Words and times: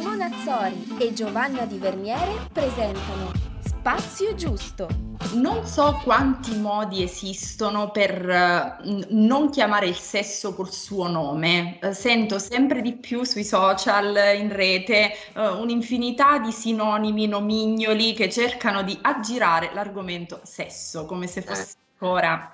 Simona 0.00 0.30
Azzori 0.32 0.96
e 0.98 1.12
Giovanna 1.12 1.66
Di 1.66 1.76
Verniere 1.76 2.48
presentano 2.50 3.32
Spazio 3.62 4.34
Giusto. 4.34 4.88
Non 5.34 5.66
so 5.66 6.00
quanti 6.02 6.56
modi 6.56 7.02
esistono 7.02 7.90
per 7.90 8.26
uh, 8.26 9.04
non 9.10 9.50
chiamare 9.50 9.88
il 9.88 9.96
sesso 9.96 10.54
col 10.54 10.72
suo 10.72 11.06
nome. 11.06 11.78
Uh, 11.82 11.92
sento 11.92 12.38
sempre 12.38 12.80
di 12.80 12.94
più 12.94 13.24
sui 13.24 13.44
social, 13.44 14.16
in 14.38 14.50
rete, 14.50 15.12
uh, 15.34 15.60
un'infinità 15.60 16.38
di 16.38 16.50
sinonimi, 16.50 17.26
nomignoli 17.26 18.14
che 18.14 18.30
cercano 18.30 18.82
di 18.82 18.98
aggirare 19.02 19.70
l'argomento 19.74 20.40
sesso 20.44 21.04
come 21.04 21.26
se 21.26 21.42
fosse 21.42 21.74
ancora 21.92 22.50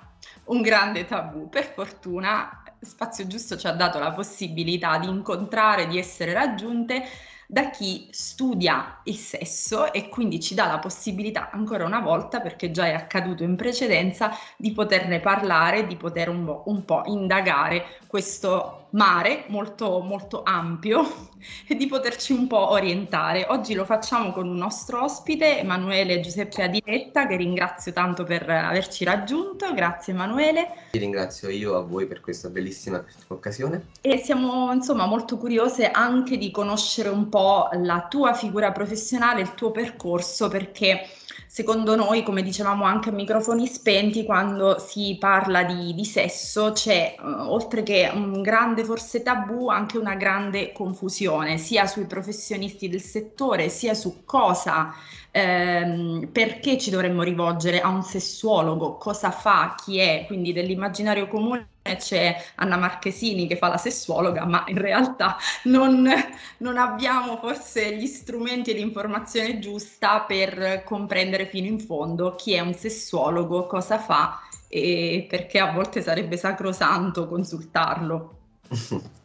un 0.47 0.63
grande 0.63 1.05
tabù. 1.05 1.49
Per 1.49 1.73
fortuna 1.73 2.65
Spazio 2.81 3.25
Giusto 3.29 3.57
ci 3.57 3.69
ha 3.69 3.73
dato 3.73 4.01
la 4.01 4.11
possibilità 4.11 4.99
di 4.99 5.07
incontrare, 5.07 5.87
di 5.87 5.97
essere 5.97 6.33
raggiunte 6.33 7.05
da 7.47 7.71
chi 7.71 8.09
studia 8.11 9.01
il 9.05 9.17
sesso 9.17 9.93
e 9.93 10.09
quindi 10.09 10.41
ci 10.41 10.55
dà 10.55 10.67
la 10.67 10.79
possibilità 10.79 11.51
ancora 11.51 11.85
una 11.85 12.01
volta, 12.01 12.41
perché 12.41 12.71
già 12.71 12.87
è 12.87 12.93
accaduto 12.93 13.43
in 13.43 13.57
precedenza, 13.57 14.31
di 14.57 14.73
poterne 14.73 15.21
parlare, 15.21 15.87
di 15.87 15.97
poter 15.97 16.29
un 16.29 16.45
po', 16.45 16.63
un 16.67 16.85
po 16.85 17.03
indagare 17.07 17.99
questo 18.07 18.87
mare 18.91 19.45
molto, 19.49 20.01
molto 20.01 20.43
ampio 20.43 21.29
e 21.69 21.75
di 21.75 21.87
poterci 21.87 22.33
un 22.33 22.47
po' 22.47 22.71
orientare. 22.71 23.47
Oggi 23.49 23.75
lo 23.75 23.85
facciamo 23.85 24.33
con 24.33 24.49
un 24.49 24.57
nostro 24.57 25.03
ospite, 25.03 25.59
Emanuele 25.59 26.21
Giuseppe 26.21 26.63
Adiletta, 26.63 27.27
che 27.27 27.37
ringrazio 27.37 27.93
tanto 27.93 28.25
per 28.25 28.49
averci 28.49 29.05
raggiunto. 29.05 29.73
Grazie 29.75 30.13
Emanuele. 30.13 30.71
Ti 30.91 30.99
ringrazio 30.99 31.49
io 31.51 31.77
a 31.77 31.83
voi 31.83 32.07
per 32.07 32.21
questa 32.21 32.49
bellissima 32.49 33.05
occasione. 33.29 33.89
E 34.01 34.19
siamo 34.19 34.73
insomma 34.73 35.07
molto 35.07 35.37
curiose 35.37 35.91
anche 35.91 36.39
di 36.39 36.51
conoscere 36.51 37.09
un 37.09 37.29
po' 37.29 37.36
la 37.73 38.07
tua 38.09 38.35
figura 38.35 38.73
professionale, 38.73 39.41
il 39.41 39.55
tuo 39.55 39.71
percorso, 39.71 40.49
perché 40.49 41.07
secondo 41.47 41.97
noi, 41.97 42.23
come 42.23 42.43
dicevamo 42.43 42.85
anche 42.85 43.09
a 43.09 43.13
microfoni 43.13 43.67
spenti, 43.67 44.25
quando 44.25 44.79
si 44.79 45.17
parla 45.19 45.65
di, 45.65 45.95
di 45.95 46.05
sesso 46.05 46.73
c'è, 46.73 47.15
uh, 47.19 47.51
oltre 47.51 47.83
che 47.83 48.11
un 48.13 48.43
grande 48.43 48.85
forse 48.85 49.23
tabù, 49.23 49.69
anche 49.69 49.99
una 49.99 50.15
grande 50.17 50.73
confusione, 50.73 51.59
sia 51.59 51.87
sui 51.87 52.05
professionisti 52.07 52.89
del 52.89 53.01
settore, 53.01 53.69
sia 53.69 53.95
su 53.95 54.25
cosa 54.25 54.95
ehm, 55.31 56.29
perché 56.33 56.79
ci 56.79 56.91
dovremmo 56.91 57.23
rivolgere 57.23 57.81
a 57.81 57.89
un 57.89 58.03
sessuologo, 58.03 58.97
cosa 58.97 59.31
fa, 59.31 59.75
chi 59.83 59.99
è, 59.99 60.25
quindi 60.27 60.53
dell'immaginario 60.53 61.29
comune 61.29 61.69
c'è 61.95 62.37
Anna 62.57 62.77
Marchesini 62.77 63.47
che 63.47 63.57
fa 63.57 63.69
la 63.69 63.77
sessuologa, 63.77 64.45
ma 64.45 64.65
in 64.67 64.79
realtà 64.79 65.37
non, 65.65 66.11
non 66.59 66.77
abbiamo 66.77 67.37
forse 67.37 67.95
gli 67.97 68.07
strumenti 68.07 68.73
e 68.73 68.75
l'informazione 68.75 69.61
giusta 69.61 70.23
per 70.23 70.83
comprendere 70.85 71.47
fino 71.47 71.69
in 71.69 71.79
fondo 71.79 72.35
chi 72.35 72.55
è 72.55 72.61
un 72.61 72.75
sessuologo, 72.75 73.67
cosa 73.67 73.99
fa 73.99 74.41
e 74.69 75.27
perché 75.29 75.59
a 75.61 75.73
volte 75.73 76.03
sarebbe 76.03 76.37
sacrosanto 76.37 77.29
consultarlo. 77.29 78.46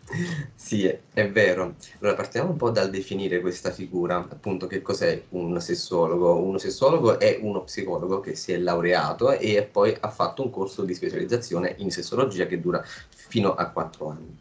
Sì, 0.54 0.86
è, 0.86 1.04
è 1.14 1.30
vero. 1.32 1.76
Allora 2.02 2.16
partiamo 2.18 2.50
un 2.52 2.58
po' 2.58 2.70
dal 2.70 2.90
definire 2.90 3.40
questa 3.40 3.72
figura, 3.72 4.18
appunto 4.18 4.68
che 4.68 4.82
cos'è 4.82 5.28
un 5.30 5.60
sessuologo. 5.62 6.36
Uno 6.42 6.58
sessuologo 6.58 7.18
è 7.18 7.38
uno 7.42 7.64
psicologo 7.64 8.20
che 8.20 8.36
si 8.36 8.52
è 8.52 8.58
laureato 8.58 9.32
e 9.32 9.64
poi 9.64 9.96
ha 9.98 10.10
fatto 10.10 10.44
un 10.44 10.50
corso 10.50 10.84
di 10.84 10.94
specializzazione 10.94 11.76
in 11.78 11.92
sessologia 11.92 12.46
che 12.46 12.60
dura 12.60 12.84
fino 13.10 13.54
a 13.56 13.70
quattro 13.72 14.10
anni. 14.10 14.38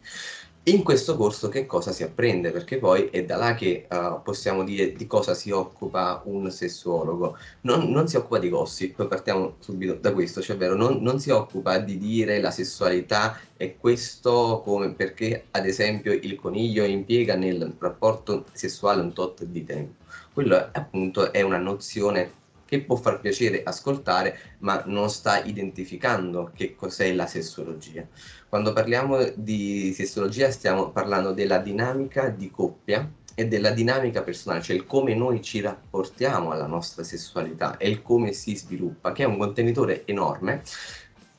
In 0.65 0.83
questo 0.83 1.17
corso 1.17 1.49
che 1.49 1.65
cosa 1.65 1.91
si 1.91 2.03
apprende? 2.03 2.51
Perché 2.51 2.77
poi 2.77 3.07
è 3.07 3.25
da 3.25 3.37
là 3.37 3.55
che 3.55 3.87
uh, 3.91 4.21
possiamo 4.23 4.63
dire 4.63 4.93
di 4.93 5.07
cosa 5.07 5.33
si 5.33 5.51
occupa 5.51 6.21
un 6.27 6.51
sessuologo. 6.51 7.39
Non, 7.63 7.91
non, 7.91 8.09
si 8.09 8.17
occupa 8.17 8.39
di 8.39 8.51
gossip, 8.51 9.07
partiamo 9.07 9.57
subito 9.61 9.95
da 9.95 10.13
questo, 10.13 10.43
cioè 10.43 10.59
vero, 10.59 10.75
non, 10.75 10.99
non, 11.01 11.19
si 11.19 11.31
occupa 11.31 11.79
di 11.79 11.97
dire 11.97 12.41
la 12.41 12.51
sessualità 12.51 13.39
è 13.57 13.75
questo 13.79 14.61
come 14.63 14.93
perché 14.93 15.47
ad 15.51 15.65
esempio 15.65 16.13
il 16.13 16.37
coniglio 16.37 16.85
impiega 16.85 17.37
nel 17.37 17.75
rapporto 17.79 18.45
sessuale 18.53 19.01
un 19.01 19.15
tot 19.15 19.45
di 19.45 19.65
tempo. 19.65 20.05
Quello 20.35 20.69
appunto 20.73 21.33
è 21.33 21.41
una 21.41 21.59
nozione 21.59 22.33
che 22.71 22.83
può 22.83 22.95
far 22.95 23.19
piacere 23.19 23.65
ascoltare, 23.65 24.39
ma 24.59 24.81
non 24.87 25.11
sta 25.11 25.43
identificando 25.43 26.53
che 26.55 26.77
cos'è 26.77 27.13
la 27.13 27.27
sessologia. 27.27 28.07
Quando 28.49 28.73
parliamo 28.73 29.29
di 29.35 29.93
sessologia 29.93 30.53
stiamo 30.53 30.91
parlando 30.91 31.33
della 31.33 31.59
dinamica 31.59 32.29
di 32.29 32.49
coppia 32.49 33.11
e 33.35 33.49
della 33.49 33.71
dinamica 33.71 34.23
personale, 34.23 34.63
cioè 34.63 34.77
il 34.77 34.87
come 34.87 35.17
noi 35.17 35.43
ci 35.43 35.61
rapportiamo 35.61 36.53
alla 36.53 36.69
nostra 36.69 37.03
sessualità 37.03 37.77
e 37.77 37.89
il 37.89 38.03
come 38.03 38.33
si 38.33 38.55
sviluppa, 38.55 39.11
che 39.11 39.25
è 39.25 39.27
un 39.27 39.37
contenitore 39.39 40.07
enorme 40.07 40.63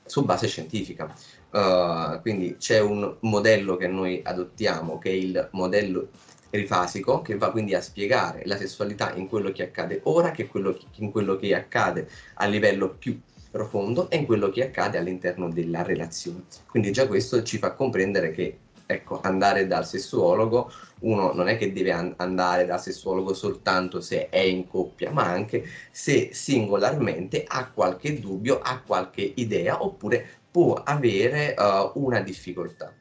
su 0.03 0.25
base 0.25 0.47
scientifica. 0.47 1.15
Uh, 1.51 2.19
quindi 2.19 2.57
c'è 2.57 2.81
un 2.81 3.15
modello 3.21 3.77
che 3.77 3.87
noi 3.87 4.19
adottiamo, 4.21 4.97
che 4.97 5.09
è 5.09 5.13
il 5.13 5.47
modello 5.53 6.09
trifasico 6.51 7.21
che 7.21 7.37
va 7.37 7.49
quindi 7.49 7.73
a 7.73 7.81
spiegare 7.81 8.43
la 8.45 8.57
sessualità 8.57 9.13
in 9.15 9.27
quello 9.27 9.51
che 9.51 9.63
accade 9.63 10.01
ora, 10.03 10.29
che 10.31 10.45
quello 10.47 10.77
in 10.97 11.09
quello 11.09 11.37
che 11.37 11.55
accade 11.55 12.07
a 12.35 12.45
livello 12.45 12.89
più 12.89 13.19
profondo 13.49 14.09
e 14.09 14.17
in 14.17 14.25
quello 14.25 14.49
che 14.49 14.65
accade 14.65 14.97
all'interno 14.97 15.49
della 15.49 15.81
relazione. 15.81 16.43
Quindi 16.67 16.91
già 16.91 17.07
questo 17.07 17.41
ci 17.43 17.57
fa 17.57 17.71
comprendere 17.71 18.31
che 18.31 18.57
ecco, 18.85 19.21
andare 19.21 19.67
dal 19.67 19.85
sessuologo, 19.85 20.71
uno 20.99 21.33
non 21.33 21.47
è 21.47 21.57
che 21.57 21.71
deve 21.71 21.91
an- 21.91 22.13
andare 22.17 22.65
dal 22.65 22.81
sessuologo 22.81 23.33
soltanto 23.33 24.01
se 24.01 24.29
è 24.29 24.39
in 24.39 24.67
coppia, 24.67 25.11
ma 25.11 25.23
anche 25.23 25.63
se 25.91 26.29
singolarmente 26.33 27.43
ha 27.47 27.69
qualche 27.69 28.19
dubbio, 28.19 28.59
ha 28.59 28.81
qualche 28.85 29.31
idea 29.35 29.83
oppure 29.83 30.40
può 30.51 30.73
avere 30.73 31.55
uh, 31.57 31.91
una 31.95 32.19
difficoltà 32.19 32.93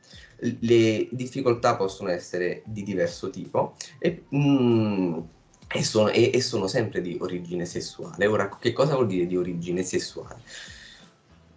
le 0.61 1.09
difficoltà 1.11 1.77
possono 1.77 2.11
essere 2.11 2.63
di 2.65 2.83
diverso 2.83 3.31
tipo 3.31 3.75
e, 3.99 4.25
mm, 4.35 5.19
e, 5.69 5.85
sono, 5.85 6.09
e, 6.09 6.31
e 6.33 6.41
sono 6.41 6.67
sempre 6.67 7.01
di 7.01 7.17
origine 7.21 7.65
sessuale. 7.65 8.27
Ora, 8.27 8.49
che 8.59 8.73
cosa 8.73 8.95
vuol 8.95 9.07
dire 9.07 9.27
di 9.27 9.37
origine 9.37 9.83
sessuale? 9.83 10.41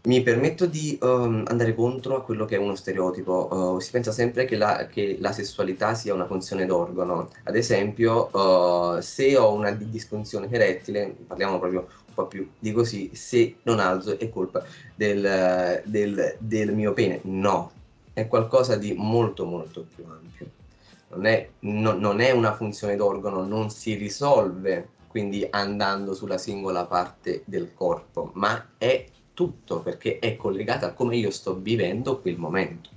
Mi 0.05 0.21
permetto 0.21 0.65
di 0.65 0.97
um, 1.01 1.45
andare 1.47 1.73
contro 1.73 2.17
a 2.17 2.23
quello 2.23 2.43
che 2.43 2.57
è 2.57 2.59
uno 2.59 2.75
stereotipo. 2.75 3.47
Uh, 3.49 3.79
si 3.79 3.89
pensa 3.89 4.11
sempre 4.11 4.43
che 4.43 4.57
la, 4.57 4.87
che 4.87 5.15
la, 5.17 5.31
sessualità 5.31 5.93
sia 5.95 6.13
una 6.13 6.25
funzione 6.25 6.65
d'organo. 6.65 7.29
Ad 7.43 7.55
esempio, 7.55 8.29
uh, 8.35 8.99
se 8.99 9.37
ho 9.37 9.53
una 9.53 9.71
disfunzione 9.71 10.49
erettile, 10.51 11.15
parliamo 11.25 11.57
proprio 11.57 11.87
un 12.13 12.23
po' 12.23 12.27
più 12.27 12.49
di 12.59 12.71
così, 12.71 13.09
se 13.13 13.57
non 13.63 13.79
alzo 13.79 14.17
è 14.19 14.29
colpa 14.29 14.63
del, 14.95 15.81
del, 15.85 16.35
del 16.37 16.73
mio 16.73 16.93
pene. 16.93 17.19
No, 17.23 17.71
è 18.13 18.27
qualcosa 18.27 18.75
di 18.75 18.93
molto 18.93 19.45
molto 19.45 19.85
più 19.93 20.05
ampio. 20.05 20.61
Non 21.09 21.25
è, 21.25 21.49
no, 21.59 21.93
non 21.93 22.21
è 22.21 22.31
una 22.31 22.53
funzione 22.55 22.95
d'organo, 22.95 23.45
non 23.45 23.69
si 23.69 23.95
risolve 23.95 24.89
quindi 25.07 25.45
andando 25.47 26.15
sulla 26.15 26.39
singola 26.39 26.85
parte 26.85 27.43
del 27.45 27.73
corpo, 27.75 28.31
ma 28.33 28.69
è 28.79 29.05
tutto 29.35 29.81
perché 29.81 30.17
è 30.17 30.35
collegata 30.35 30.87
a 30.87 30.93
come 30.93 31.17
io 31.17 31.29
sto 31.29 31.55
vivendo 31.55 32.19
quel 32.19 32.37
momento. 32.37 32.89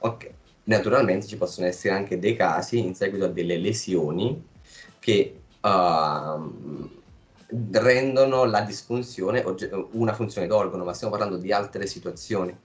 Ok, 0.00 0.30
naturalmente 0.64 1.26
ci 1.26 1.38
possono 1.38 1.66
essere 1.66 1.94
anche 1.94 2.18
dei 2.18 2.36
casi 2.36 2.78
in 2.78 2.94
seguito 2.94 3.24
a 3.24 3.28
delle 3.28 3.56
lesioni 3.56 4.48
che 4.98 5.40
uh, 5.62 6.99
rendono 7.72 8.44
la 8.44 8.60
disfunzione 8.62 9.44
una 9.92 10.14
funzione 10.14 10.46
d'organo, 10.46 10.84
ma 10.84 10.92
stiamo 10.92 11.16
parlando 11.16 11.38
di 11.38 11.52
altre 11.52 11.86
situazioni 11.86 12.56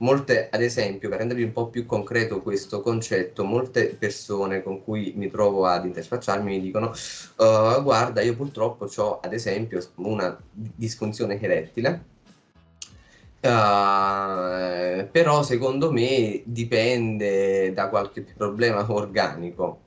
molte, 0.00 0.48
ad 0.50 0.62
esempio, 0.62 1.08
per 1.08 1.18
rendervi 1.18 1.42
un 1.42 1.52
po' 1.52 1.68
più 1.68 1.86
concreto 1.86 2.42
questo 2.42 2.80
concetto, 2.82 3.44
molte 3.44 3.96
persone 3.98 4.62
con 4.62 4.82
cui 4.82 5.12
mi 5.16 5.30
trovo 5.30 5.66
ad 5.66 5.84
interfacciarmi 5.84 6.50
mi 6.50 6.60
dicono 6.60 6.88
uh, 6.88 7.82
guarda, 7.82 8.20
io 8.20 8.36
purtroppo 8.36 8.88
ho 8.94 9.20
ad 9.20 9.32
esempio 9.32 9.82
una 9.96 10.38
disfunzione 10.52 11.40
erettile, 11.40 12.04
uh, 13.42 15.08
però 15.10 15.42
secondo 15.42 15.92
me 15.92 16.42
dipende 16.44 17.72
da 17.72 17.88
qualche 17.88 18.22
problema 18.22 18.90
organico. 18.90 19.80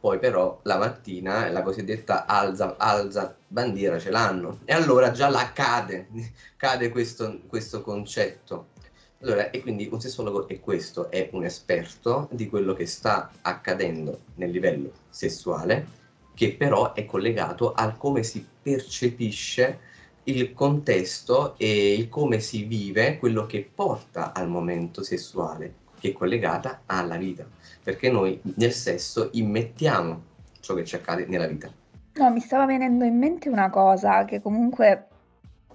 Poi 0.00 0.18
però 0.18 0.60
la 0.62 0.78
mattina 0.78 1.48
la 1.50 1.62
cosiddetta 1.62 2.26
alza, 2.26 2.76
alza 2.76 3.36
bandiera 3.46 3.98
ce 3.98 4.10
l'hanno 4.10 4.60
e 4.64 4.72
allora 4.72 5.10
già 5.10 5.28
là 5.28 5.52
cade, 5.52 6.08
cade 6.56 6.88
questo, 6.90 7.40
questo 7.48 7.82
concetto 7.82 8.68
allora, 9.20 9.50
e 9.50 9.60
quindi 9.60 9.88
un 9.90 10.00
sessologo 10.00 10.46
è 10.46 10.60
questo, 10.60 11.10
è 11.10 11.28
un 11.32 11.44
esperto 11.44 12.28
di 12.30 12.48
quello 12.48 12.72
che 12.72 12.86
sta 12.86 13.30
accadendo 13.42 14.20
nel 14.36 14.50
livello 14.50 14.92
sessuale, 15.10 15.86
che 16.34 16.54
però 16.54 16.92
è 16.92 17.04
collegato 17.04 17.72
al 17.72 17.96
come 17.96 18.22
si 18.22 18.46
percepisce 18.62 19.80
il 20.24 20.52
contesto 20.52 21.56
e 21.58 21.94
il 21.94 22.08
come 22.08 22.38
si 22.38 22.62
vive 22.62 23.18
quello 23.18 23.44
che 23.46 23.68
porta 23.74 24.32
al 24.32 24.48
momento 24.48 25.02
sessuale. 25.02 25.86
Che 25.98 26.10
è 26.10 26.12
collegata 26.12 26.82
alla 26.86 27.16
vita, 27.16 27.44
perché 27.82 28.10
noi 28.10 28.40
nel 28.56 28.72
sesso 28.72 29.30
immettiamo 29.32 30.22
ciò 30.60 30.74
che 30.74 30.84
ci 30.84 30.96
accade 30.96 31.26
nella 31.26 31.46
vita. 31.46 31.70
No, 32.14 32.30
mi 32.30 32.40
stava 32.40 32.66
venendo 32.66 33.04
in 33.04 33.16
mente 33.16 33.48
una 33.48 33.70
cosa 33.70 34.24
che 34.24 34.40
comunque 34.40 35.06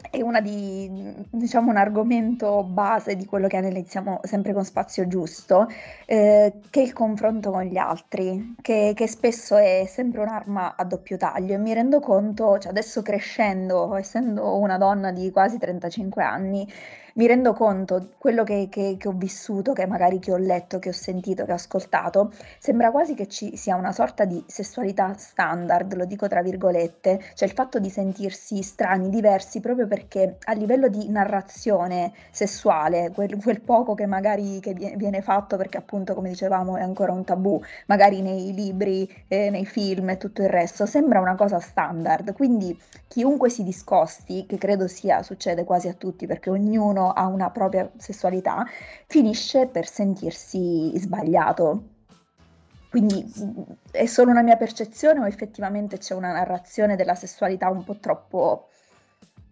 è 0.10 0.22
una 0.22 0.42
di, 0.42 1.14
diciamo, 1.30 1.70
un 1.70 1.78
argomento 1.78 2.64
base 2.64 3.16
di 3.16 3.26
quello 3.26 3.48
che 3.48 3.58
analizziamo 3.58 4.20
sempre 4.24 4.54
con 4.54 4.66
spazio 4.66 5.08
giusto, 5.08 5.68
eh, 6.06 6.54
che 6.70 6.82
è 6.82 6.84
il 6.84 6.94
confronto 6.94 7.52
con 7.52 7.64
gli 7.64 7.78
altri, 7.78 8.56
che, 8.62 8.94
che, 8.96 9.08
spesso 9.08 9.56
è 9.56 9.86
sempre 9.88 10.22
un'arma 10.22 10.76
a 10.76 10.84
doppio 10.84 11.18
taglio 11.18 11.54
e 11.54 11.58
mi 11.58 11.74
rendo 11.74 12.00
conto, 12.00 12.60
cioè 12.60 12.72
adesso 12.72 13.02
crescendo, 13.02 13.96
essendo 13.96 14.58
una 14.58 14.78
donna 14.78 15.12
di 15.12 15.32
quasi 15.32 15.58
35 15.58 16.22
anni, 16.24 16.68
mi 17.16 17.28
rendo 17.28 17.54
conto, 17.54 18.10
quello 18.18 18.44
che, 18.44 18.68
che, 18.72 18.96
che 18.98 19.08
ho 19.08 19.12
vissuto, 19.12 19.74
che 19.74 19.86
magari 19.86 20.18
che 20.18 20.32
ho 20.32 20.38
letto, 20.38 20.80
che 20.80 20.90
ho 20.90 20.94
sentito, 20.94 21.46
che 21.46 21.52
ho 21.52 21.56
ascoltato, 21.56 22.32
sembra 22.58 22.90
quasi 22.90 23.14
che 23.14 23.28
ci 23.28 23.56
sia 23.56 23.76
una 23.76 23.92
sorta 23.92 24.26
di 24.26 24.44
sessualità 24.48 25.14
standard, 25.16 25.94
lo 25.94 26.06
dico 26.06 26.28
tra 26.28 26.42
virgolette, 26.42 27.22
cioè 27.36 27.48
il 27.48 27.54
fatto 27.54 27.78
di 27.78 27.90
sentirsi 27.92 28.64
strani, 28.64 29.10
diversi, 29.10 29.60
proprio 29.60 29.86
perché 29.86 30.38
a 30.44 30.54
livello 30.54 30.88
di 30.88 31.08
narrazione 31.10 32.14
sessuale, 32.32 33.12
quel, 33.14 33.38
quel 33.42 33.62
poco 33.62 33.94
che 33.94 34.08
magari 34.08 34.60
che 34.60 34.74
viene 34.74 35.22
fatto, 35.22 35.56
perché 35.56 35.78
appunto 35.78 36.16
come 36.16 36.30
dicevamo 36.30 36.78
è 36.78 36.82
ancora 36.82 37.12
un 37.12 37.24
tabù, 37.24 37.62
magari 37.86 38.22
nei 38.22 38.54
libri, 38.54 39.08
eh, 39.28 39.52
nei 39.52 39.66
film 39.66 40.10
e 40.10 40.18
tutto 40.18 40.42
il 40.42 40.50
resto, 40.50 40.88
sembra 40.88 41.20
una 41.20 41.36
cosa 41.36 41.60
standard, 41.60 42.34
quindi 42.34 42.76
chiunque 43.08 43.50
si 43.50 43.64
discosti, 43.64 44.48
che 44.48 44.58
credo 44.58 44.88
sia, 44.88 45.22
succede 45.22 45.64
quasi 45.64 45.88
a 45.88 45.94
tutti, 45.94 46.26
perché 46.26 46.50
ognuno 46.50 47.03
ognuno 47.04 47.12
ha 47.12 47.28
una 47.28 47.50
propria 47.50 47.92
sessualità, 47.98 48.66
finisce 49.08 49.68
per 49.68 49.88
sentirsi 49.88 50.92
sbagliato. 50.98 51.90
Quindi 52.90 53.26
è 53.92 54.06
solo 54.06 54.30
una 54.30 54.44
mia 54.44 54.56
percezione 54.56 55.20
o 55.20 55.26
effettivamente 55.26 55.98
c'è 55.98 56.14
una 56.14 56.32
narrazione 56.32 56.96
della 56.96 57.16
sessualità 57.16 57.70
un 57.70 57.84
po' 57.84 57.98
troppo 57.98 58.70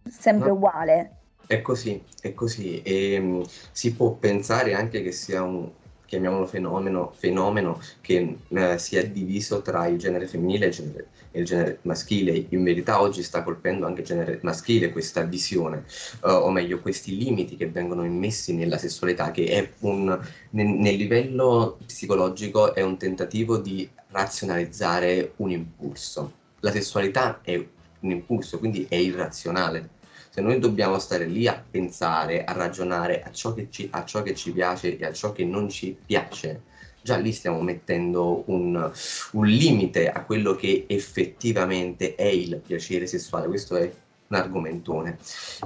sempre 0.03 0.49
no. 0.49 0.55
uguale? 0.55 1.15
È 1.47 1.59
così, 1.61 2.01
è 2.21 2.33
così. 2.33 2.81
E 2.83 3.17
um, 3.17 3.43
si 3.71 3.95
può 3.95 4.11
pensare 4.11 4.73
anche 4.73 5.01
che 5.01 5.11
sia 5.11 5.41
un, 5.41 5.71
chiamiamolo 6.11 6.45
fenomeno, 6.45 7.13
fenomeno 7.15 7.79
che 8.01 8.37
eh, 8.49 8.77
si 8.77 8.97
è 8.97 9.07
diviso 9.07 9.61
tra 9.61 9.87
il 9.87 9.97
genere 9.97 10.27
femminile 10.27 10.65
e 10.65 10.67
il 10.67 10.73
genere, 10.73 11.07
il 11.31 11.45
genere, 11.45 11.79
maschile. 11.83 12.45
In 12.49 12.63
verità 12.65 12.99
oggi 12.99 13.23
sta 13.23 13.43
colpendo 13.43 13.85
anche 13.85 14.01
il 14.01 14.07
genere 14.07 14.39
maschile 14.41 14.91
questa 14.91 15.21
visione, 15.23 15.85
uh, 16.23 16.27
o 16.27 16.51
meglio 16.51 16.81
questi 16.81 17.17
limiti 17.17 17.55
che 17.55 17.69
vengono 17.69 18.03
immessi 18.03 18.53
nella 18.53 18.77
sessualità, 18.77 19.31
che 19.31 19.45
è 19.45 19.71
un, 19.79 20.19
nel, 20.49 20.67
nel 20.67 20.95
livello 20.95 21.77
psicologico 21.85 22.75
è 22.75 22.81
un 22.81 22.97
tentativo 22.97 23.57
di 23.57 23.89
razionalizzare 24.09 25.31
un 25.37 25.51
impulso. 25.51 26.33
La 26.59 26.71
sessualità 26.71 27.39
è 27.41 27.55
un 28.01 28.11
impulso, 28.11 28.59
quindi 28.59 28.85
è 28.89 28.95
irrazionale 28.95 29.99
se 30.31 30.39
noi 30.39 30.59
dobbiamo 30.59 30.97
stare 30.97 31.25
lì 31.25 31.45
a 31.45 31.61
pensare, 31.69 32.45
a 32.45 32.53
ragionare 32.53 33.21
a 33.21 33.31
ciò 33.31 33.53
che 33.53 33.67
ci, 33.69 33.89
ciò 34.05 34.23
che 34.23 34.33
ci 34.33 34.53
piace 34.53 34.97
e 34.97 35.05
a 35.05 35.11
ciò 35.11 35.33
che 35.33 35.43
non 35.43 35.67
ci 35.67 35.95
piace, 36.05 36.61
già 37.01 37.17
lì 37.17 37.33
stiamo 37.33 37.61
mettendo 37.61 38.43
un, 38.45 38.91
un, 39.31 39.45
limite 39.45 40.09
a 40.09 40.23
quello 40.23 40.55
che 40.55 40.85
effettivamente 40.87 42.15
è 42.15 42.27
il 42.27 42.61
piacere 42.65 43.07
sessuale. 43.07 43.47
Questo 43.47 43.75
è 43.75 43.91
un 44.27 44.37
argomentone. 44.37 45.17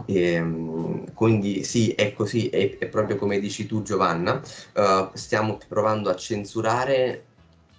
E, 0.07 0.31
ehm, 0.31 1.13
quindi 1.13 1.63
sì, 1.63 1.91
è 1.91 2.13
così, 2.13 2.49
è, 2.49 2.79
è, 2.79 2.87
proprio 2.87 3.17
come 3.17 3.39
dici 3.39 3.67
tu 3.67 3.83
Giovanna, 3.83 4.41
uh, 4.73 5.09
stiamo 5.13 5.59
provando 5.67 6.09
a 6.09 6.15
censurare 6.15 7.25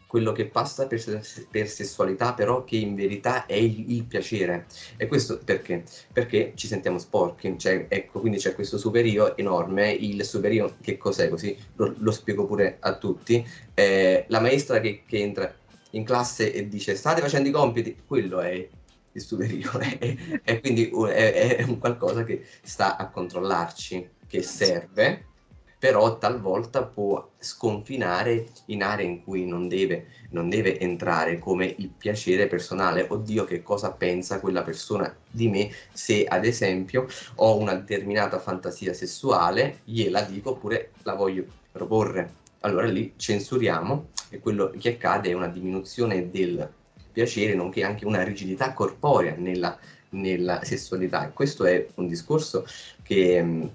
quello 0.06 0.32
che 0.32 0.47
passa 0.47 0.87
per, 0.87 1.03
per, 1.50 1.69
sessualità, 1.69 2.32
però 2.32 2.64
che 2.64 2.76
in 2.76 2.94
verità 2.94 3.47
è 3.47 3.55
il, 3.55 3.91
il, 3.91 4.05
piacere. 4.05 4.67
E 4.97 5.06
questo 5.06 5.38
perché? 5.44 5.85
Perché 6.12 6.53
ci 6.55 6.67
sentiamo 6.67 6.99
sporchi, 6.99 7.58
cioè, 7.58 7.87
ecco, 7.88 8.20
quindi 8.20 8.38
c'è 8.38 8.55
questo 8.55 8.79
superio 8.79 9.37
enorme, 9.37 9.91
il 9.91 10.25
superio 10.25 10.76
che 10.81 10.97
cos'è 10.97 11.29
così? 11.29 11.56
Lo, 11.76 11.94
lo 11.99 12.11
spiego 12.12 12.47
pure 12.47 12.76
a 12.81 12.97
tutti. 12.97 13.44
Eh, 13.75 14.25
la 14.29 14.41
maestra 14.41 14.81
che, 14.81 15.03
che, 15.06 15.19
entra 15.19 15.53
in 15.91 16.05
classe 16.05 16.52
e 16.52 16.69
dice 16.69 16.94
state 16.94 17.20
facendo 17.20 17.49
i 17.49 17.52
compiti, 17.52 17.97
quello 18.06 18.41
è 18.41 18.69
il 19.12 19.23
superiore 19.23 19.99
e 20.44 20.61
quindi 20.61 20.91
è, 21.09 21.56
è 21.56 21.62
un 21.64 21.79
qualcosa 21.79 22.25
che 22.25 22.44
sta 22.62 22.97
a 22.97 23.09
controllarci, 23.09 24.09
che 24.26 24.43
serve 24.43 25.35
però 25.78 26.17
talvolta 26.19 26.82
può 26.84 27.32
sconfinare 27.38 28.46
in 28.67 28.82
aree 28.82 29.06
in 29.06 29.23
cui 29.23 29.46
non 29.46 29.69
deve, 29.69 30.06
non 30.31 30.49
deve 30.49 30.78
entrare, 30.78 31.38
come 31.38 31.75
il 31.78 31.88
piacere 31.88 32.46
personale. 32.46 33.06
Oddio, 33.08 33.44
che 33.44 33.62
cosa 33.62 33.93
pensa 33.93 34.40
quella 34.40 34.62
persona 34.62 35.14
di 35.31 35.49
me 35.49 35.70
se 35.93 36.25
ad 36.25 36.46
esempio 36.46 37.06
ho 37.37 37.56
una 37.58 37.75
determinata 37.75 38.38
fantasia 38.38 38.94
sessuale, 38.94 39.81
gliela 39.84 40.23
dico 40.23 40.50
oppure 40.50 40.93
la 41.02 41.14
voglio 41.14 41.44
proporre. 41.70 42.44
Allora 42.61 42.87
lì 42.87 43.12
censuriamo 43.17 44.08
e 44.31 44.40
quello 44.40 44.73
che 44.78 44.94
accade 44.94 45.31
è 45.31 45.34
una 45.34 45.49
diminuzione 45.49 46.31
del 46.31 46.69
piacere, 47.12 47.55
nonché 47.55 47.84
anche 47.84 48.06
una 48.06 48.23
rigidità 48.23 48.73
corporea 48.73 49.34
nella, 49.37 49.78
nella 50.11 50.64
sessualità. 50.64 51.31
Questo 51.31 51.64
è 51.64 51.87
un 51.94 52.08
discorso 52.08 52.67
che 53.02 53.43
mh, 53.43 53.70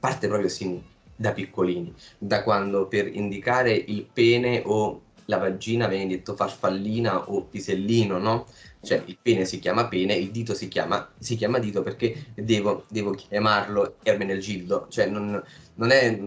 parte 0.00 0.26
proprio 0.26 0.48
sin 0.48 0.82
da 1.14 1.32
piccolini, 1.32 1.94
da 2.16 2.42
quando 2.42 2.86
per 2.86 3.06
indicare 3.14 3.72
il 3.72 4.06
pene 4.10 4.62
o 4.64 5.02
la 5.26 5.36
vagina 5.38 5.86
viene 5.86 6.08
detto 6.08 6.34
farfallina 6.34 7.30
o 7.30 7.44
pisellino, 7.44 8.18
no? 8.18 8.46
Cioè 8.82 9.02
il 9.04 9.18
pene 9.20 9.44
si 9.44 9.58
chiama 9.58 9.86
pene, 9.86 10.14
il 10.14 10.30
dito 10.30 10.54
si 10.54 10.66
chiama, 10.68 11.08
si 11.18 11.36
chiama 11.36 11.58
dito 11.58 11.82
perché 11.82 12.32
devo, 12.34 12.84
devo 12.88 13.12
chiamarlo 13.12 13.96
Ermenegildo, 14.02 14.86
cioè 14.88 15.06
non, 15.06 15.40
non, 15.74 15.90
è, 15.90 16.18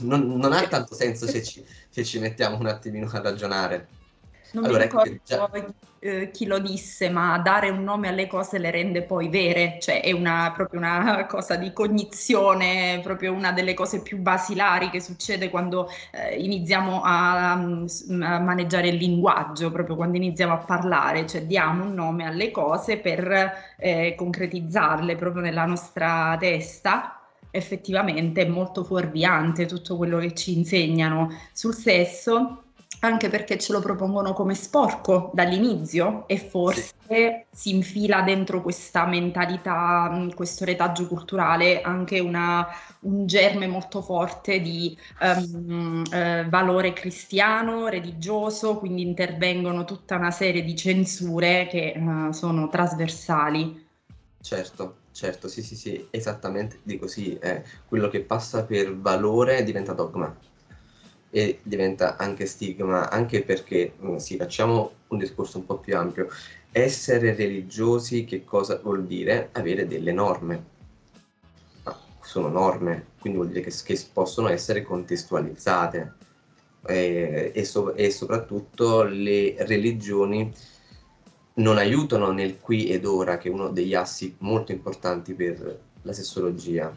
non, 0.00 0.26
non 0.26 0.52
ha 0.52 0.66
tanto 0.66 0.94
senso 0.94 1.26
se 1.26 1.42
ci, 1.42 1.62
se 1.88 2.02
ci 2.02 2.18
mettiamo 2.18 2.58
un 2.58 2.66
attimino 2.66 3.08
a 3.12 3.20
ragionare. 3.20 3.88
Non 4.52 4.64
allora, 4.64 4.78
mi 4.78 4.84
ricordo 4.84 5.18
già... 5.24 5.50
eh, 5.98 6.30
chi 6.30 6.46
lo 6.46 6.58
disse, 6.58 7.10
ma 7.10 7.38
dare 7.38 7.68
un 7.68 7.82
nome 7.82 8.08
alle 8.08 8.26
cose 8.26 8.58
le 8.58 8.70
rende 8.70 9.02
poi 9.02 9.28
vere, 9.28 9.78
cioè 9.80 10.02
è 10.02 10.12
una, 10.12 10.52
proprio 10.54 10.80
una 10.80 11.26
cosa 11.28 11.56
di 11.56 11.72
cognizione, 11.72 13.00
proprio 13.02 13.32
una 13.32 13.52
delle 13.52 13.74
cose 13.74 14.02
più 14.02 14.18
basilari 14.18 14.90
che 14.90 15.00
succede 15.00 15.50
quando 15.50 15.88
eh, 16.12 16.36
iniziamo 16.36 17.02
a, 17.02 17.52
a, 17.52 17.56
maneggiare 17.58 18.88
il 18.88 18.96
linguaggio, 18.96 19.70
proprio 19.70 19.96
quando 19.96 20.16
iniziamo 20.16 20.52
a 20.52 20.58
parlare, 20.58 21.26
cioè 21.26 21.44
diamo 21.44 21.84
un 21.84 21.94
nome 21.94 22.24
alle 22.26 22.50
cose 22.50 22.98
per 22.98 23.74
eh, 23.78 24.14
concretizzarle 24.16 25.16
proprio 25.16 25.42
nella 25.42 25.64
nostra 25.64 26.36
testa. 26.38 27.20
Effettivamente 27.50 28.42
è 28.42 28.48
molto 28.48 28.84
fuorviante 28.84 29.64
tutto 29.64 29.96
quello 29.96 30.18
che 30.18 30.34
ci 30.34 30.58
insegnano. 30.58 31.30
Sul 31.52 31.74
sesso 31.74 32.65
anche 33.06 33.28
perché 33.28 33.58
ce 33.58 33.72
lo 33.72 33.80
propongono 33.80 34.32
come 34.32 34.54
sporco 34.54 35.30
dall'inizio 35.32 36.26
e 36.26 36.38
forse 36.38 36.92
sì. 37.06 37.44
si 37.50 37.74
infila 37.74 38.22
dentro 38.22 38.62
questa 38.62 39.06
mentalità, 39.06 40.28
questo 40.34 40.64
retaggio 40.64 41.06
culturale, 41.06 41.80
anche 41.80 42.18
una, 42.18 42.66
un 43.00 43.26
germe 43.26 43.66
molto 43.66 44.02
forte 44.02 44.60
di 44.60 44.96
um, 45.20 46.02
uh, 46.04 46.48
valore 46.48 46.92
cristiano, 46.92 47.86
religioso, 47.86 48.76
quindi 48.76 49.02
intervengono 49.02 49.84
tutta 49.84 50.16
una 50.16 50.30
serie 50.30 50.62
di 50.62 50.76
censure 50.76 51.66
che 51.70 51.94
uh, 51.96 52.32
sono 52.32 52.68
trasversali. 52.68 53.84
Certo, 54.40 54.96
certo, 55.12 55.48
sì, 55.48 55.62
sì, 55.62 55.76
sì, 55.76 56.06
esattamente 56.10 56.80
di 56.82 56.98
così. 56.98 57.38
Eh, 57.38 57.62
quello 57.88 58.08
che 58.08 58.20
passa 58.20 58.64
per 58.64 58.96
valore 58.96 59.64
diventa 59.64 59.92
dogma 59.92 60.34
e 61.36 61.58
diventa 61.62 62.16
anche 62.16 62.46
stigma, 62.46 63.10
anche 63.10 63.42
perché, 63.42 63.92
mm, 64.02 64.16
sì, 64.16 64.38
facciamo 64.38 64.92
un 65.08 65.18
discorso 65.18 65.58
un 65.58 65.66
po' 65.66 65.76
più 65.76 65.94
ampio, 65.94 66.30
essere 66.72 67.34
religiosi 67.34 68.24
che 68.24 68.42
cosa 68.42 68.80
vuol 68.82 69.04
dire? 69.04 69.50
Avere 69.52 69.86
delle 69.86 70.12
norme. 70.12 70.64
Ma 71.82 71.94
sono 72.22 72.48
norme, 72.48 73.08
quindi 73.20 73.38
vuol 73.38 73.50
dire 73.50 73.60
che, 73.60 73.70
che 73.84 74.02
possono 74.10 74.48
essere 74.48 74.82
contestualizzate 74.82 76.14
e, 76.86 77.52
e, 77.54 77.64
so, 77.66 77.94
e 77.94 78.10
soprattutto 78.10 79.02
le 79.02 79.56
religioni 79.66 80.50
non 81.56 81.76
aiutano 81.76 82.32
nel 82.32 82.58
qui 82.60 82.88
ed 82.88 83.04
ora, 83.04 83.36
che 83.36 83.48
è 83.48 83.52
uno 83.52 83.68
degli 83.68 83.94
assi 83.94 84.34
molto 84.38 84.72
importanti 84.72 85.34
per 85.34 85.80
la 86.00 86.12
sessologia. 86.14 86.90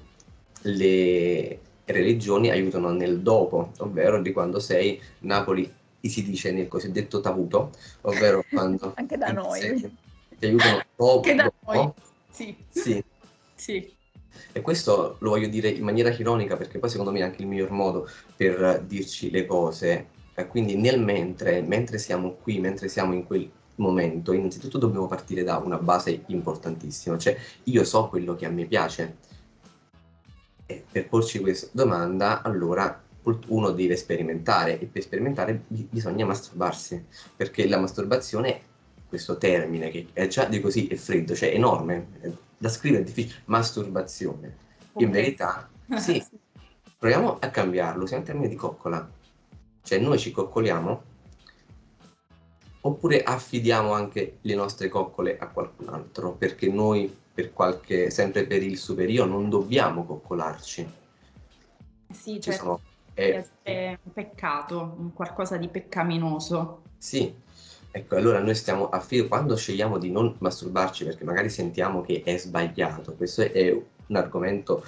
Le, 0.62 1.60
religioni 1.92 2.50
aiutano 2.50 2.92
nel 2.92 3.22
dopo, 3.22 3.72
ovvero 3.80 4.22
di 4.22 4.32
quando 4.32 4.60
sei 4.60 5.02
Napoli 5.20 5.72
si 6.02 6.24
dice 6.24 6.52
nel 6.52 6.68
cosiddetto 6.68 7.20
tavuto, 7.20 7.72
ovvero 8.02 8.44
quando... 8.50 8.94
Anche 8.96 9.18
da 9.18 9.32
noi. 9.32 9.92
Ti 10.38 10.46
aiutano 10.46 10.84
dopo. 10.96 11.16
Anche 11.16 11.36
da 11.36 11.52
noi, 11.66 11.92
sì. 12.30 12.56
Sì. 12.70 13.04
sì. 13.56 13.98
E 14.52 14.62
questo 14.62 15.18
lo 15.20 15.30
voglio 15.30 15.48
dire 15.48 15.70
in 15.70 15.84
maniera 15.84 16.10
ironica 16.10 16.56
perché 16.56 16.80
poi 16.80 16.90
secondo 16.90 17.12
me 17.12 17.20
è 17.20 17.24
anche 17.24 17.42
il 17.42 17.48
miglior 17.48 17.72
modo 17.72 18.10
per 18.36 18.84
dirci 18.86 19.30
le 19.30 19.46
cose. 19.46 20.08
E 20.34 20.48
quindi 20.48 20.76
nel 20.76 21.02
mentre, 21.02 21.62
mentre 21.62 21.98
siamo 21.98 22.36
qui, 22.42 22.60
mentre 22.60 22.88
siamo 22.88 23.14
in 23.14 23.26
quel 23.26 23.50
momento, 23.76 24.32
innanzitutto 24.32 24.78
dobbiamo 24.78 25.08
partire 25.08 25.44
da 25.44 25.58
una 25.58 25.78
base 25.78 26.24
importantissima, 26.28 27.18
cioè 27.18 27.38
io 27.64 27.84
so 27.84 28.08
quello 28.08 28.36
che 28.36 28.46
a 28.46 28.50
me 28.50 28.66
piace. 28.66 29.18
E 30.72 30.84
per 30.92 31.08
porci 31.10 31.40
questa 31.40 31.68
domanda, 31.72 32.44
allora 32.44 33.02
uno 33.48 33.72
deve 33.72 33.96
sperimentare 33.96 34.80
e 34.80 34.86
per 34.86 35.02
sperimentare 35.02 35.64
bisogna 35.68 36.28
masturbarsi, 36.28 37.04
perché 37.36 37.68
la 37.68 37.80
masturbazione, 37.80 38.62
questo 39.08 39.40
termine 39.40 39.90
che 39.90 40.10
è 40.14 40.28
già 40.28 40.46
di 40.46 40.60
così 40.62 40.86
è 40.86 40.96
freddo, 40.96 41.34
cioè 41.34 41.50
enorme, 41.50 42.38
da 42.56 42.70
scrivere 42.70 43.02
è 43.02 43.06
difficile, 43.06 43.42
masturbazione. 43.46 44.56
Okay. 44.92 45.08
In 45.08 45.12
verità, 45.12 45.68
sì, 45.98 46.24
proviamo 47.00 47.40
a 47.40 47.50
cambiarlo, 47.50 48.04
usiamo 48.04 48.22
il 48.22 48.28
termine 48.30 48.48
di 48.48 48.56
coccola. 48.56 49.10
Cioè 49.82 49.98
noi 49.98 50.20
ci 50.20 50.30
coccoliamo 50.30 51.04
oppure 52.82 53.24
affidiamo 53.24 53.92
anche 53.92 54.38
le 54.42 54.56
nostre 54.56 54.88
coccole 54.88 55.38
a 55.38 55.48
qualcun 55.48 55.90
altro, 55.90 56.34
perché 56.34 56.70
noi 56.70 57.14
per 57.34 57.54
qualche, 57.54 58.10
sempre 58.10 58.46
per 58.46 58.64
il 58.64 58.78
superiore, 58.78 59.30
non 59.30 59.50
dobbiamo 59.50 60.06
coccolarci. 60.06 60.92
Sì, 62.12 62.42
cioè, 62.42 62.54
sono, 62.54 62.82
è, 63.14 63.46
è 63.62 63.98
un 64.02 64.14
peccato, 64.14 64.96
un 64.98 65.14
qualcosa 65.14 65.58
di 65.58 65.68
peccaminoso. 65.68 66.82
Sì, 66.98 67.34
ecco, 67.92 68.16
allora 68.16 68.40
noi 68.40 68.56
stiamo 68.56 68.90
a 68.90 69.00
filo, 69.00 69.28
quando 69.28 69.56
scegliamo 69.56 69.98
di 69.98 70.12
non 70.12 70.36
masturbarci 70.40 71.06
perché 71.06 71.24
magari 71.24 71.50
sentiamo 71.50 72.02
che 72.02 72.22
è 72.26 72.38
sbagliato, 72.38 73.14
questo 73.14 73.42
è 73.42 73.72
un 73.72 74.16
argomento 74.16 74.84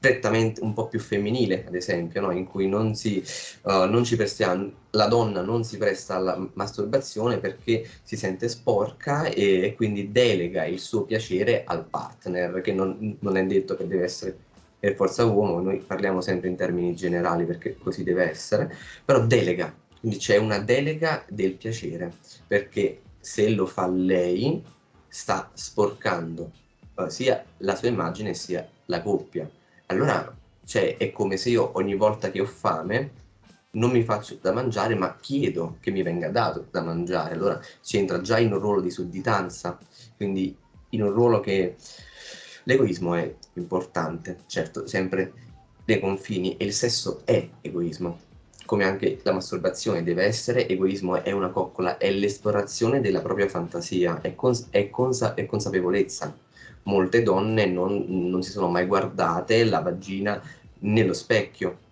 prettamente 0.00 0.62
un 0.62 0.72
po' 0.72 0.88
più 0.88 0.98
femminile, 0.98 1.66
ad 1.66 1.74
esempio, 1.74 2.22
no? 2.22 2.30
in 2.32 2.46
cui 2.46 2.66
non, 2.66 2.94
si, 2.94 3.22
uh, 3.64 3.84
non 3.84 4.02
ci 4.02 4.16
prestiamo, 4.16 4.72
la 4.92 5.06
donna 5.06 5.42
non 5.42 5.62
si 5.62 5.76
presta 5.76 6.16
alla 6.16 6.42
masturbazione 6.54 7.36
perché 7.38 7.86
si 8.02 8.16
sente 8.16 8.48
sporca 8.48 9.26
e, 9.26 9.60
e 9.62 9.74
quindi 9.74 10.10
delega 10.10 10.64
il 10.64 10.80
suo 10.80 11.02
piacere 11.02 11.64
al 11.64 11.84
partner, 11.84 12.62
che 12.62 12.72
non, 12.72 13.18
non, 13.20 13.36
è 13.36 13.44
detto 13.44 13.76
che 13.76 13.86
deve 13.86 14.04
essere 14.04 14.36
per 14.80 14.94
forza 14.94 15.26
uomo, 15.26 15.60
noi 15.60 15.80
parliamo 15.86 16.22
sempre 16.22 16.48
in 16.48 16.56
termini 16.56 16.96
generali 16.96 17.44
perché 17.44 17.76
così 17.76 18.02
deve 18.02 18.30
essere, 18.30 18.74
però 19.04 19.26
delega, 19.26 19.74
quindi 20.00 20.16
c'è 20.16 20.38
una 20.38 20.58
delega 20.58 21.22
del 21.28 21.52
piacere, 21.52 22.14
perché 22.46 23.02
se 23.20 23.50
lo 23.50 23.66
fa 23.66 23.86
lei 23.86 24.64
sta 25.08 25.50
sporcando 25.52 26.50
uh, 26.94 27.08
sia 27.08 27.44
la 27.58 27.76
sua 27.76 27.88
immagine 27.88 28.32
sia 28.32 28.66
la 28.86 29.02
coppia 29.02 29.46
allora 29.90 30.36
cioè, 30.64 30.96
è 30.96 31.10
come 31.10 31.36
se 31.36 31.50
io 31.50 31.72
ogni 31.74 31.96
volta 31.96 32.30
che 32.30 32.40
ho 32.40 32.46
fame 32.46 33.18
non 33.72 33.90
mi 33.90 34.04
faccio 34.04 34.38
da 34.40 34.52
mangiare, 34.52 34.94
ma 34.94 35.16
chiedo 35.20 35.78
che 35.80 35.90
mi 35.90 36.02
venga 36.02 36.28
dato 36.28 36.66
da 36.70 36.80
mangiare. 36.80 37.34
Allora 37.34 37.60
si 37.80 37.98
entra 37.98 38.20
già 38.20 38.38
in 38.38 38.52
un 38.52 38.60
ruolo 38.60 38.80
di 38.80 38.90
sudditanza, 38.90 39.78
quindi 40.16 40.56
in 40.90 41.02
un 41.02 41.12
ruolo 41.12 41.40
che 41.40 41.74
l'egoismo 42.64 43.14
è 43.14 43.34
importante, 43.54 44.38
certo, 44.46 44.86
sempre 44.86 45.32
dei 45.84 45.98
confini 45.98 46.56
e 46.56 46.66
il 46.66 46.72
sesso 46.72 47.22
è 47.24 47.48
egoismo, 47.60 48.20
come 48.64 48.84
anche 48.84 49.18
la 49.24 49.32
masturbazione 49.32 50.04
deve 50.04 50.24
essere, 50.24 50.68
egoismo 50.68 51.20
è 51.22 51.32
una 51.32 51.48
coccola, 51.50 51.98
è 51.98 52.10
l'esplorazione 52.12 53.00
della 53.00 53.20
propria 53.20 53.48
fantasia, 53.48 54.20
è, 54.20 54.36
cons- 54.36 54.68
è, 54.70 54.88
consa- 54.88 55.34
è 55.34 55.46
consapevolezza 55.46 56.32
molte 56.90 57.22
donne 57.22 57.66
non, 57.66 58.04
non 58.08 58.42
si 58.42 58.50
sono 58.50 58.68
mai 58.68 58.86
guardate 58.86 59.64
la 59.64 59.80
vagina 59.80 60.42
nello 60.80 61.12
specchio 61.12 61.88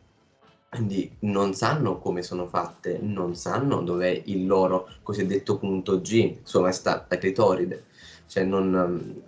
quindi 0.69 1.11
non 1.21 1.55
sanno 1.55 1.99
come 1.99 2.23
sono 2.23 2.47
fatte, 2.47 2.99
non 3.00 3.35
sanno 3.35 3.81
dov'è 3.81 4.23
il 4.26 4.47
loro 4.47 4.88
cosiddetto 5.02 5.57
punto 5.57 6.02
G, 6.02 6.37
insomma 6.40 6.73
sta 6.73 7.07
la 7.09 7.17
clitoride, 7.17 7.85
cioè 8.26 8.45
non, 8.45 9.23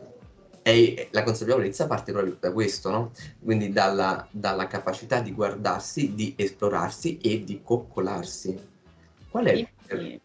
è, 0.62 1.08
la 1.10 1.22
consapevolezza 1.22 1.86
parte 1.86 2.12
proprio 2.12 2.36
da 2.38 2.52
questo, 2.52 2.90
no? 2.90 3.12
quindi 3.42 3.72
dalla, 3.72 4.26
dalla, 4.30 4.66
capacità 4.66 5.20
di 5.20 5.32
guardarsi, 5.32 6.14
di 6.14 6.34
esplorarsi 6.36 7.18
e 7.18 7.42
di 7.42 7.62
coccolarsi. 7.62 8.68
Qual 9.30 9.46
è? 9.46 9.66
Sì, 9.88 10.20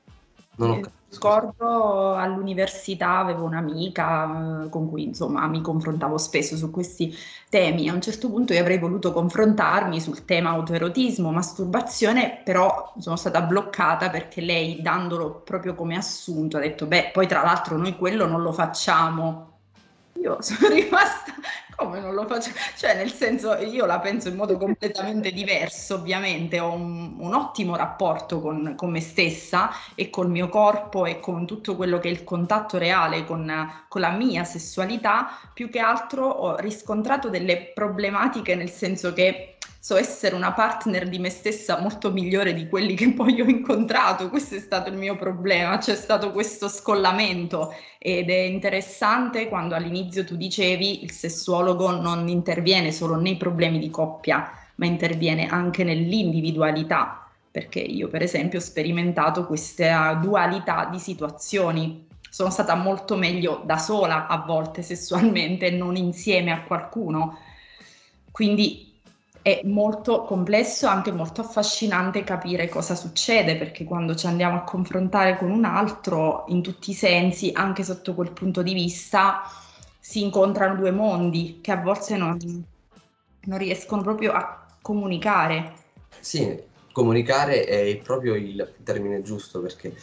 non. 0.58 0.92
Ricordo 1.16 2.14
all'università 2.16 3.20
avevo 3.20 3.46
un'amica 3.46 4.66
eh, 4.66 4.70
con 4.70 4.90
cui 4.90 5.04
insomma 5.04 5.48
mi 5.48 5.62
confrontavo 5.62 6.18
spesso 6.18 6.58
su 6.58 6.72
questi 6.72 7.16
temi. 7.50 7.88
A 7.88 7.94
un 7.94 8.02
certo 8.02 8.30
punto 8.30 8.54
io 8.54 8.60
avrei 8.60 8.78
voluto 8.78 9.14
confrontarmi 9.14 10.02
sul 10.02 10.26
tema 10.26 10.50
autoerotismo, 10.50 11.32
masturbazione, 11.32 12.42
però 12.44 12.94
sono 13.00 13.16
stata 13.16 13.42
bloccata 13.42 14.10
perché 14.10 14.42
lei, 14.42 14.82
dandolo 14.82 15.42
proprio 15.42 15.74
come 15.74 15.96
assunto, 15.96 16.58
ha 16.58 16.60
detto: 16.60 16.86
Beh, 16.86 17.12
poi 17.14 17.28
tra 17.28 17.44
l'altro 17.44 17.78
noi 17.78 17.96
quello 17.96 18.26
non 18.28 18.42
lo 18.42 18.52
facciamo. 18.52 19.54
Io 20.26 20.42
sono 20.44 20.68
rimasta 20.70 21.34
come 21.76 22.00
non 22.00 22.14
lo 22.14 22.26
faccio? 22.26 22.52
Cioè, 22.78 22.96
nel 22.96 23.12
senso, 23.12 23.56
io 23.58 23.86
la 23.86 24.00
penso 24.00 24.30
in 24.30 24.36
modo 24.36 24.58
completamente 24.58 25.32
diverso, 25.34 25.96
ovviamente, 25.96 26.60
ho 26.60 26.72
un, 26.72 27.16
un 27.20 27.34
ottimo 27.34 27.76
rapporto 27.76 28.40
con, 28.40 28.76
con, 28.76 28.90
me 28.92 29.02
stessa 29.02 29.70
e 29.94 30.10
col 30.10 30.30
mio 30.30 30.50
corpo 30.50 31.06
e 31.06 31.20
con 31.20 31.46
tutto 31.46 31.76
quello 31.76 32.00
che 32.00 32.08
è 32.08 32.12
il 32.12 32.24
contatto 32.24 32.78
reale 32.78 33.26
con, 33.26 33.52
con 33.88 34.02
la 34.02 34.12
mia 34.12 34.44
sessualità, 34.44 35.28
più 35.54 35.70
che 35.70 35.80
altro 35.80 36.26
ho 36.26 36.56
riscontrato 36.58 37.30
delle 37.30 37.72
problematiche 37.74 38.56
nel 38.56 38.70
senso 38.70 39.14
che 39.14 39.58
so 39.86 39.98
essere 39.98 40.34
una 40.34 40.52
partner 40.52 41.08
di 41.08 41.20
me 41.20 41.30
stessa 41.30 41.80
molto 41.80 42.12
migliore 42.12 42.56
di 42.56 42.68
quelli 42.68 42.96
che 42.96 43.14
poi 43.14 43.40
ho 43.40 43.46
incontrato. 43.46 44.30
Questo 44.32 44.56
è 44.56 44.60
stato 44.60 44.90
il 44.90 44.98
mio 44.98 45.16
problema, 45.16 45.78
c'è 45.78 45.94
stato 45.94 46.32
questo 46.32 46.68
scollamento 46.70 47.72
ed 48.00 48.32
è 48.32 48.40
interessante 48.40 49.48
quando 49.48 49.76
all'inizio 49.76 50.26
tu 50.26 50.38
dicevi 50.38 51.04
il 51.04 51.12
sessuologo 51.12 51.92
non 51.92 52.28
interviene 52.30 52.92
solo 52.92 53.16
nei 53.16 53.38
problemi 53.38 53.78
di 53.78 53.92
coppia, 53.92 54.50
ma 54.78 54.88
interviene 54.88 55.46
anche 55.46 55.84
nell'individualità, 55.84 57.24
perché 57.52 57.80
io 57.80 58.08
per 58.08 58.24
esempio 58.24 58.58
ho 58.58 58.64
sperimentato 58.64 59.46
questa 59.46 60.16
dualità 60.16 60.86
di 60.92 60.98
situazioni 60.98 62.08
sono 62.28 62.50
stata 62.50 62.74
molto 62.74 63.18
meglio 63.18 63.62
da 63.64 63.78
sola 63.78 64.26
a 64.26 64.38
volte 64.38 64.82
sessualmente, 64.82 65.70
non 65.70 65.96
insieme 65.96 66.52
a 66.52 66.64
qualcuno. 66.64 67.38
Quindi 68.32 68.94
è 69.46 69.62
molto 69.66 70.24
complesso, 70.24 70.88
anche 70.88 71.12
molto 71.12 71.42
affascinante 71.42 72.24
capire 72.24 72.68
cosa 72.68 72.96
succede, 72.96 73.58
perché 73.58 73.84
quando 73.84 74.16
ci 74.16 74.26
andiamo 74.26 74.58
a 74.58 74.64
confrontare 74.64 75.38
con 75.38 75.52
un 75.52 75.66
altro, 75.66 76.46
in 76.48 76.64
tutti 76.64 76.90
i 76.90 76.96
sensi, 76.96 77.52
anche 77.54 77.84
sotto 77.84 78.16
quel 78.16 78.32
punto 78.32 78.64
di 78.64 78.74
vista, 78.74 79.44
si 80.00 80.24
incontrano 80.24 80.74
due 80.74 80.90
mondi 80.90 81.60
che 81.62 81.72
a 81.72 81.80
volte 81.80 82.18
non, 82.18 82.40
non 83.42 83.58
riescono 83.60 84.02
proprio 84.02 84.32
a 84.32 84.66
comunicare. 84.82 85.74
Sì, 86.20 86.60
comunicare 86.92 87.66
è 87.66 87.98
proprio 87.98 88.34
il 88.34 88.74
termine 88.84 89.22
giusto 89.22 89.62
perché 89.62 89.94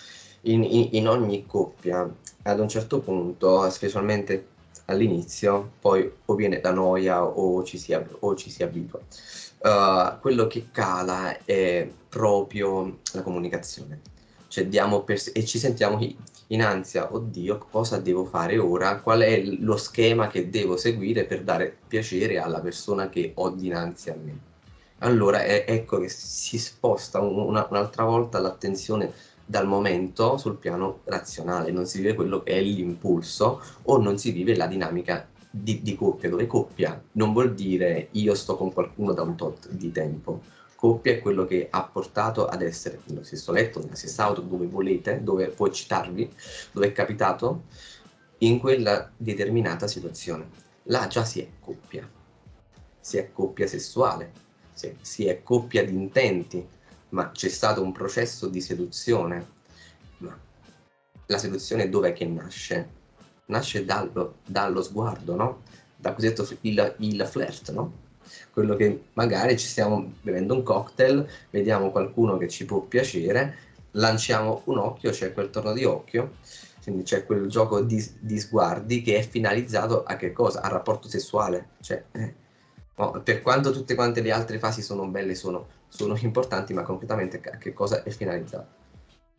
in, 0.43 0.63
in, 0.63 0.89
in 0.93 1.09
ogni 1.09 1.47
coppia 1.47 2.09
ad 2.43 2.61
un 2.61 2.69
certo 2.69 3.01
punto, 3.01 3.69
specialmente 3.71 4.51
all'inizio, 4.87 5.73
poi 5.81 6.11
o 6.25 6.35
viene 6.35 6.61
la 6.63 6.73
noia 6.73 7.25
o 7.25 7.63
ci 7.65 7.79
si, 7.79 7.95
o 7.95 8.35
ci 8.35 8.51
si 8.51 8.63
abitua. 8.63 9.01
Uh, 9.59 10.19
quello 10.21 10.47
che 10.49 10.67
cala 10.73 11.45
è 11.45 11.89
proprio 12.09 12.99
la 13.13 13.23
comunicazione. 13.23 14.01
Cioè 14.49 14.67
diamo 14.67 15.03
per, 15.03 15.21
e 15.33 15.45
ci 15.45 15.59
sentiamo 15.59 15.99
in 16.49 16.63
ansia, 16.63 17.15
oddio, 17.15 17.67
cosa 17.71 17.99
devo 17.99 18.25
fare 18.25 18.59
ora? 18.59 19.01
Qual 19.01 19.21
è 19.21 19.43
lo 19.43 19.77
schema 19.77 20.27
che 20.29 20.51
devo 20.51 20.77
seguire 20.77 21.25
per 21.25 21.43
dare 21.43 21.75
piacere 21.89 22.39
alla 22.39 22.61
persona 22.61 23.09
che 23.09 23.33
ho 23.35 23.51
dinanzi 23.51 24.11
a 24.11 24.17
me? 24.23 24.51
Allora 24.99 25.43
è, 25.43 25.65
ecco 25.67 25.99
che 25.99 26.09
si 26.09 26.59
sposta 26.59 27.21
una, 27.21 27.67
un'altra 27.69 28.05
volta 28.05 28.39
l'attenzione 28.39 29.13
dal 29.53 29.67
momento 29.67 30.39
sul 30.39 30.57
piano 30.57 31.01
razionale, 31.05 31.71
non 31.73 31.85
si 31.85 31.99
vive 31.99 32.15
quello 32.15 32.43
che 32.43 32.53
è 32.53 32.61
l'impulso 32.63 33.61
o 33.83 33.99
non 33.99 34.17
si 34.17 34.31
vive 34.31 34.57
la 34.57 34.67
dinamica 34.67 35.29
di, 35.51 35.83
di, 35.83 35.95
coppia, 35.95 36.31
dove 36.31 36.47
coppia 36.47 36.99
non 37.13 37.35
vuol 37.35 37.53
dire 37.53 38.09
io 38.13 38.35
sto 38.35 38.57
con 38.57 38.73
qualcuno 38.73 39.13
da 39.13 39.21
un 39.21 39.37
tot 39.37 39.69
di 39.69 39.93
tempo. 39.93 40.41
Coppia 40.75 41.13
è 41.13 41.21
quello 41.21 41.45
che 41.45 41.69
ha 41.71 41.83
portato 41.85 42.47
ad 42.47 42.63
essere 42.63 43.01
nello 43.05 43.23
stesso 43.25 43.53
letto, 43.53 43.79
nella 43.81 43.95
stessa 43.95 44.25
auto, 44.25 44.41
dove 44.41 44.67
volete, 44.67 45.23
dove 45.23 45.49
può 45.49 45.69
citarvi, 45.69 46.33
dove 46.73 46.87
è 46.87 46.93
capitato, 46.93 47.65
in 48.39 48.59
quella 48.59 49.11
determinata 49.15 49.87
situazione. 49.87 50.49
Là 50.85 51.09
già 51.09 51.27
si 51.27 51.41
è 51.41 51.49
coppia, 51.61 52.09
si 52.99 53.19
è 53.19 53.31
coppia 53.31 53.67
sessuale, 53.67 54.33
si, 54.73 54.97
si 55.03 55.27
è 55.27 55.43
coppia 55.43 55.85
di 55.85 55.93
intenti, 55.93 56.67
ma 57.13 57.31
c'è 57.31 57.49
stato 57.49 57.83
un 57.83 57.93
processo 57.93 58.49
di 58.49 58.61
seduzione. 58.61 59.47
Ma 60.19 60.39
la 61.27 61.39
seduzione 61.39 61.89
dov'è 61.89 62.13
che 62.13 62.27
nasce? 62.27 63.01
Nasce 63.47 63.85
dallo, 63.85 64.37
dallo 64.45 64.83
sguardo, 64.83 65.35
no? 65.35 65.63
da 66.03 66.13
cosiddetto 66.13 66.47
il, 66.63 66.95
il 66.99 67.27
flirt, 67.31 67.71
no? 67.71 68.01
Quello 68.51 68.75
che 68.75 69.05
magari 69.13 69.57
ci 69.57 69.67
stiamo 69.67 70.13
bevendo 70.21 70.55
un 70.55 70.63
cocktail, 70.63 71.27
vediamo 71.51 71.91
qualcuno 71.91 72.37
che 72.39 72.49
ci 72.49 72.65
può 72.65 72.81
piacere, 72.81 73.57
lanciamo 73.93 74.63
un 74.65 74.79
occhio, 74.79 75.11
c'è 75.11 75.33
quel 75.33 75.51
torno 75.51 75.73
di 75.73 75.85
occhio, 75.85 76.35
quindi 76.83 77.05
c'è 77.05 77.25
quel 77.25 77.47
gioco 77.47 77.81
di, 77.81 78.05
di, 78.19 78.41
sguardi 78.41 79.01
che 79.03 79.19
è 79.19 79.23
finalizzato 79.23 80.03
a 80.03 80.17
che 80.17 80.33
cosa? 80.33 80.61
Al 80.61 80.73
rapporto 80.73 81.09
sessuale. 81.09 81.69
Cioè, 81.81 82.03
eh, 82.13 82.35
no, 82.97 83.21
per 83.23 83.43
quanto 83.43 83.71
tutte 83.71 83.95
quante 83.95 84.21
le 84.21 84.33
altre 84.33 84.59
fasi 84.59 84.83
sono 84.83 85.07
belle, 85.07 85.35
sono, 85.35 85.67
sono 85.89 86.17
importanti, 86.21 86.73
ma 86.75 86.83
concretamente 86.83 87.41
a 87.53 87.57
che 87.57 87.73
cosa 87.73 88.03
è 88.03 88.11
finalizzato? 88.11 88.67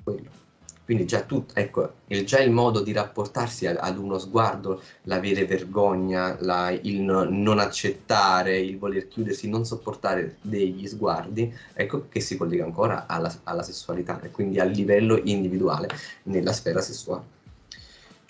Quello. 0.04 0.42
Quindi 0.86 1.06
già, 1.06 1.22
tutto, 1.22 1.56
ecco, 1.56 1.94
il, 2.08 2.26
già 2.26 2.40
il 2.40 2.52
modo 2.52 2.82
di 2.82 2.92
rapportarsi 2.92 3.66
ad, 3.68 3.78
ad 3.80 3.98
uno 3.98 4.18
sguardo, 4.18 4.82
l'avere 5.04 5.46
vergogna, 5.46 6.36
la, 6.42 6.72
il 6.72 7.02
non 7.02 7.60
accettare, 7.60 8.60
il 8.60 8.78
voler 8.78 9.08
chiudersi, 9.08 9.48
non 9.48 9.66
sopportare 9.66 10.38
degli 10.42 10.86
sguardi, 10.86 11.54
ecco 11.74 12.10
che 12.10 12.20
si 12.20 12.36
collega 12.36 12.66
ancora 12.66 13.06
alla, 13.08 13.34
alla 13.44 13.64
sessualità 13.64 14.20
e 14.22 14.32
quindi 14.32 14.60
al 14.60 14.72
livello 14.72 15.18
individuale 15.24 15.88
nella 16.24 16.52
sfera 16.52 16.82
sessuale. 16.82 17.42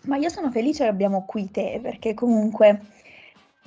Ma 0.03 0.17
io 0.17 0.29
sono 0.29 0.51
felice 0.51 0.83
che 0.83 0.89
abbiamo 0.89 1.25
qui 1.25 1.49
te 1.49 1.79
perché 1.81 2.13
comunque 2.13 2.81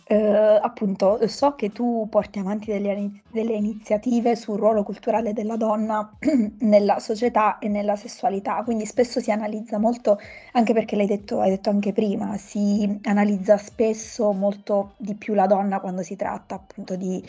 eh, 0.08 0.58
appunto, 0.62 1.26
so 1.26 1.56
che 1.56 1.72
tu 1.72 2.06
porti 2.08 2.38
avanti 2.38 2.70
delle, 2.70 3.10
delle 3.28 3.54
iniziative 3.54 4.36
sul 4.36 4.56
ruolo 4.56 4.84
culturale 4.84 5.32
della 5.32 5.56
donna 5.56 6.08
nella 6.60 7.00
società 7.00 7.58
e 7.58 7.66
nella 7.68 7.96
sessualità, 7.96 8.62
quindi 8.62 8.86
spesso 8.86 9.18
si 9.18 9.32
analizza 9.32 9.78
molto, 9.78 10.20
anche 10.52 10.72
perché 10.74 10.94
l'hai 10.94 11.06
detto, 11.08 11.40
hai 11.40 11.50
detto 11.50 11.70
anche 11.70 11.92
prima, 11.92 12.36
si 12.36 13.00
analizza 13.02 13.56
spesso 13.56 14.32
molto 14.32 14.92
di 14.96 15.14
più 15.14 15.34
la 15.34 15.48
donna 15.48 15.80
quando 15.80 16.02
si 16.02 16.14
tratta 16.14 16.54
appunto 16.54 16.94
di 16.94 17.20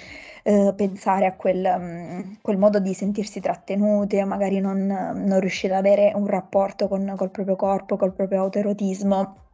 eh, 0.44 0.72
pensare 0.76 1.26
a 1.26 1.34
quel, 1.34 1.74
um, 1.76 2.38
quel, 2.42 2.58
modo 2.58 2.80
di 2.80 2.94
sentirsi 2.94 3.40
trattenute, 3.40 4.24
magari 4.24 4.60
non, 4.60 4.86
non 4.86 5.40
riuscire 5.40 5.74
ad 5.74 5.84
avere 5.84 6.12
un 6.14 6.28
rapporto 6.28 6.88
con, 6.88 7.12
col 7.18 7.32
proprio 7.32 7.56
corpo, 7.56 7.98
col 7.98 8.14
proprio 8.14 8.42
autoerotismo 8.42 9.46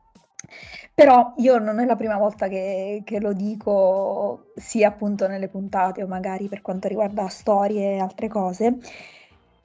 però 0.94 1.34
io 1.38 1.58
non 1.58 1.80
è 1.80 1.86
la 1.86 1.96
prima 1.96 2.18
volta 2.18 2.48
che, 2.48 3.02
che, 3.04 3.20
lo 3.20 3.34
dico, 3.34 4.52
sia 4.56 4.90
appunto 4.90 5.28
nelle 5.28 5.48
puntate 5.48 6.04
o 6.04 6.08
magari 6.08 6.48
per 6.48 6.62
quanto 6.62 6.88
riguarda 6.88 7.28
storie 7.28 7.96
e 7.96 8.00
altre 8.00 8.28
cose. 8.28 8.78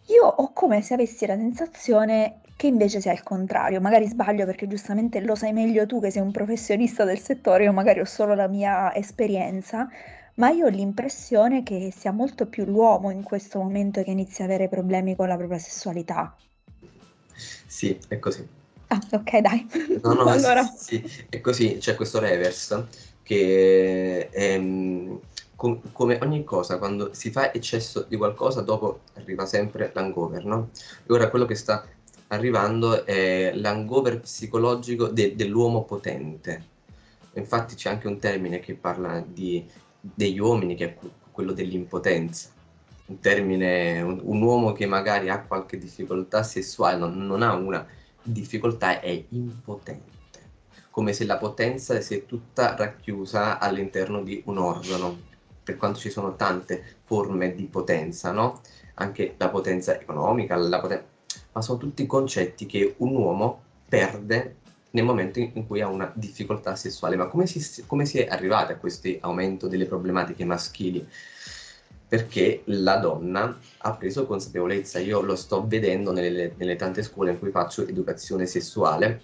Io 0.06 0.24
ho 0.24 0.52
come 0.52 0.80
se 0.80 0.94
avessi 0.94 1.26
la 1.26 1.36
sensazione 1.36 2.40
che 2.56 2.66
invece 2.66 3.00
sia 3.00 3.12
il 3.12 3.22
contrario. 3.22 3.80
Magari 3.80 4.08
sbaglio 4.08 4.44
perché 4.44 4.66
giustamente 4.66 5.20
lo 5.20 5.34
sai 5.34 5.52
meglio 5.52 5.86
tu 5.86 6.00
che 6.00 6.10
sei 6.10 6.22
un 6.22 6.32
professionista 6.32 7.04
del 7.04 7.20
settore, 7.20 7.64
io 7.64 7.72
magari 7.72 8.00
ho 8.00 8.04
solo 8.04 8.34
la 8.34 8.48
mia 8.48 8.92
esperienza, 8.94 9.88
ma 10.34 10.50
io 10.50 10.66
ho 10.66 10.68
l'impressione 10.68 11.62
che 11.62 11.92
sia 11.96 12.10
molto 12.10 12.46
più 12.46 12.64
l'uomo 12.64 13.10
in 13.10 13.22
questo 13.22 13.60
momento 13.60 14.02
che 14.02 14.10
inizia 14.10 14.44
a 14.44 14.48
avere 14.48 14.68
problemi 14.68 15.14
con 15.14 15.28
la 15.28 15.36
propria 15.36 15.58
sessualità. 15.58 16.34
Sì, 17.66 17.96
è 18.08 18.18
così. 18.18 18.57
Ah, 18.90 19.00
ok, 19.12 19.30
dai. 19.40 19.66
No, 20.02 20.14
no, 20.14 20.24
allora. 20.28 20.62
sì, 20.64 21.02
sì, 21.06 21.26
è 21.28 21.40
così, 21.40 21.76
c'è 21.78 21.94
questo 21.94 22.18
reverse 22.20 22.86
che 23.22 24.28
è, 24.30 24.54
ehm, 24.54 25.20
com- 25.54 25.80
come 25.92 26.18
ogni 26.22 26.44
cosa, 26.44 26.78
quando 26.78 27.12
si 27.12 27.30
fa 27.30 27.52
eccesso 27.52 28.04
di 28.08 28.16
qualcosa, 28.16 28.62
dopo 28.62 29.00
arriva 29.14 29.44
sempre 29.44 29.90
l'hangover, 29.94 30.44
no? 30.44 30.70
E 31.06 31.12
ora 31.12 31.28
quello 31.28 31.44
che 31.44 31.54
sta 31.54 31.86
arrivando 32.28 33.04
è 33.04 33.52
l'hangover 33.54 34.20
psicologico 34.20 35.08
de- 35.08 35.34
dell'uomo 35.34 35.84
potente. 35.84 36.76
Infatti 37.34 37.74
c'è 37.74 37.90
anche 37.90 38.06
un 38.08 38.18
termine 38.18 38.60
che 38.60 38.74
parla 38.74 39.20
di, 39.26 39.64
degli 40.00 40.38
uomini, 40.38 40.74
che 40.74 40.84
è 40.86 40.98
quello 41.30 41.52
dell'impotenza. 41.52 42.48
Un 43.06 43.20
termine, 43.20 44.00
un, 44.02 44.20
un 44.22 44.42
uomo 44.42 44.72
che 44.72 44.86
magari 44.86 45.28
ha 45.30 45.42
qualche 45.42 45.78
difficoltà 45.78 46.42
sessuale, 46.42 46.98
non, 46.98 47.16
non 47.26 47.42
ha 47.42 47.54
una 47.54 47.86
difficoltà 48.22 49.00
è 49.00 49.24
impotente, 49.30 50.40
come 50.90 51.12
se 51.12 51.24
la 51.24 51.38
potenza 51.38 52.00
sia 52.00 52.20
tutta 52.20 52.74
racchiusa 52.76 53.58
all'interno 53.58 54.22
di 54.22 54.42
un 54.46 54.58
organo, 54.58 55.16
per 55.62 55.76
quanto 55.76 55.98
ci 55.98 56.10
sono 56.10 56.34
tante 56.36 57.00
forme 57.04 57.54
di 57.54 57.64
potenza, 57.64 58.32
no? 58.32 58.60
Anche 58.94 59.34
la 59.36 59.48
potenza 59.50 59.98
economica, 59.98 60.56
la 60.56 60.80
poten- 60.80 61.02
ma 61.52 61.62
sono 61.62 61.78
tutti 61.78 62.06
concetti 62.06 62.66
che 62.66 62.94
un 62.98 63.14
uomo 63.14 63.60
perde 63.88 64.56
nel 64.90 65.04
momento 65.04 65.38
in 65.38 65.66
cui 65.66 65.80
ha 65.80 65.88
una 65.88 66.10
difficoltà 66.14 66.74
sessuale. 66.74 67.16
Ma 67.16 67.26
come 67.26 67.46
si, 67.46 67.82
come 67.86 68.06
si 68.06 68.18
è 68.18 68.26
arrivati 68.28 68.72
a 68.72 68.76
questo 68.76 69.08
aumento 69.20 69.68
delle 69.68 69.86
problematiche 69.86 70.44
maschili? 70.44 71.06
Perché 72.08 72.62
la 72.64 72.96
donna 72.96 73.58
ha 73.76 73.96
preso 73.96 74.26
consapevolezza. 74.26 74.98
Io 74.98 75.20
lo 75.20 75.36
sto 75.36 75.66
vedendo 75.66 76.10
nelle, 76.10 76.54
nelle, 76.56 76.76
tante 76.76 77.02
scuole 77.02 77.32
in 77.32 77.38
cui 77.38 77.50
faccio 77.50 77.86
educazione 77.86 78.46
sessuale, 78.46 79.20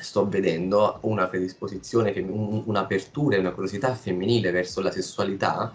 sto 0.00 0.26
vedendo 0.26 0.98
una 1.02 1.28
predisposizione, 1.28 2.12
un'apertura 2.18 3.36
e 3.36 3.40
una 3.40 3.52
curiosità 3.52 3.94
femminile 3.94 4.50
verso 4.50 4.80
la 4.80 4.90
sessualità 4.90 5.70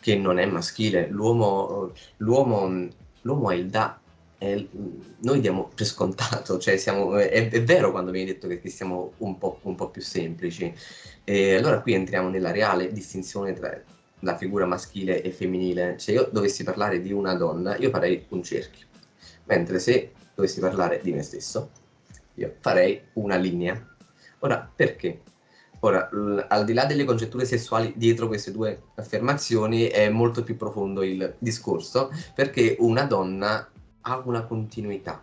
che 0.00 0.16
non 0.16 0.38
è 0.38 0.46
maschile. 0.46 1.08
L'uomo, 1.08 1.92
l'uomo, 2.18 2.88
l'uomo 3.22 3.50
è 3.50 3.54
il 3.54 3.68
da. 3.68 3.98
Noi 4.40 5.40
diamo 5.40 5.70
per 5.74 5.86
scontato, 5.86 6.58
cioè 6.58 6.76
siamo, 6.76 7.16
è, 7.16 7.48
è, 7.48 7.62
vero 7.62 7.92
quando 7.92 8.10
viene 8.10 8.32
detto 8.32 8.46
che, 8.48 8.60
che 8.60 8.68
siamo 8.68 9.12
un 9.18 9.38
po', 9.38 9.60
un 9.62 9.76
po' 9.76 9.88
più 9.88 10.02
semplici. 10.02 10.74
E 11.22 11.54
allora 11.54 11.80
qui 11.80 11.94
entriamo 11.94 12.28
nella 12.28 12.50
reale 12.50 12.92
distinzione 12.92 13.54
tra, 13.54 13.80
la 14.24 14.36
figura 14.36 14.66
maschile 14.66 15.22
e 15.22 15.30
femminile, 15.30 15.98
se 15.98 16.12
io 16.12 16.28
dovessi 16.32 16.64
parlare 16.64 17.00
di 17.00 17.12
una 17.12 17.34
donna, 17.34 17.76
io 17.76 17.90
farei 17.90 18.24
un 18.30 18.42
cerchio, 18.42 18.86
mentre 19.44 19.78
se 19.78 20.12
dovessi 20.34 20.60
parlare 20.60 21.00
di 21.02 21.12
me 21.12 21.22
stesso, 21.22 21.70
io 22.34 22.54
farei 22.60 23.00
una 23.14 23.36
linea. 23.36 23.96
Ora, 24.40 24.70
perché? 24.74 25.20
Ora, 25.80 26.08
al 26.48 26.64
di 26.64 26.72
là 26.72 26.86
delle 26.86 27.04
congetture 27.04 27.44
sessuali 27.44 27.92
dietro 27.96 28.26
queste 28.26 28.50
due 28.50 28.84
affermazioni, 28.94 29.84
è 29.84 30.08
molto 30.08 30.42
più 30.42 30.56
profondo 30.56 31.02
il 31.02 31.36
discorso, 31.38 32.10
perché 32.34 32.76
una 32.80 33.04
donna 33.04 33.70
ha 34.00 34.22
una 34.24 34.44
continuità. 34.44 35.22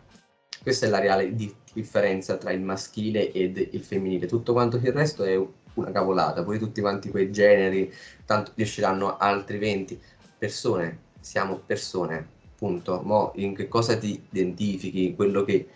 Questa 0.61 0.85
è 0.85 0.89
la 0.89 0.99
reale 0.99 1.33
di- 1.33 1.53
differenza 1.73 2.37
tra 2.37 2.51
il 2.51 2.61
maschile 2.61 3.31
ed 3.31 3.57
il 3.57 3.83
femminile. 3.83 4.27
Tutto 4.27 4.53
quanto 4.53 4.77
il 4.77 4.91
resto 4.91 5.23
è 5.23 5.35
una 5.75 5.91
cavolata, 5.91 6.43
poi 6.43 6.59
tutti 6.59 6.81
quanti 6.81 7.09
quei 7.09 7.31
generi, 7.31 7.93
tanto 8.25 8.51
riusciranno 8.55 9.17
altri 9.17 9.57
20 9.57 9.99
persone, 10.37 10.99
siamo 11.19 11.61
persone, 11.65 12.27
punto. 12.57 13.01
Mo 13.03 13.31
in 13.35 13.55
che 13.55 13.67
cosa 13.67 13.97
ti 13.97 14.21
identifichi, 14.29 15.15
quello 15.15 15.43
che 15.43 15.67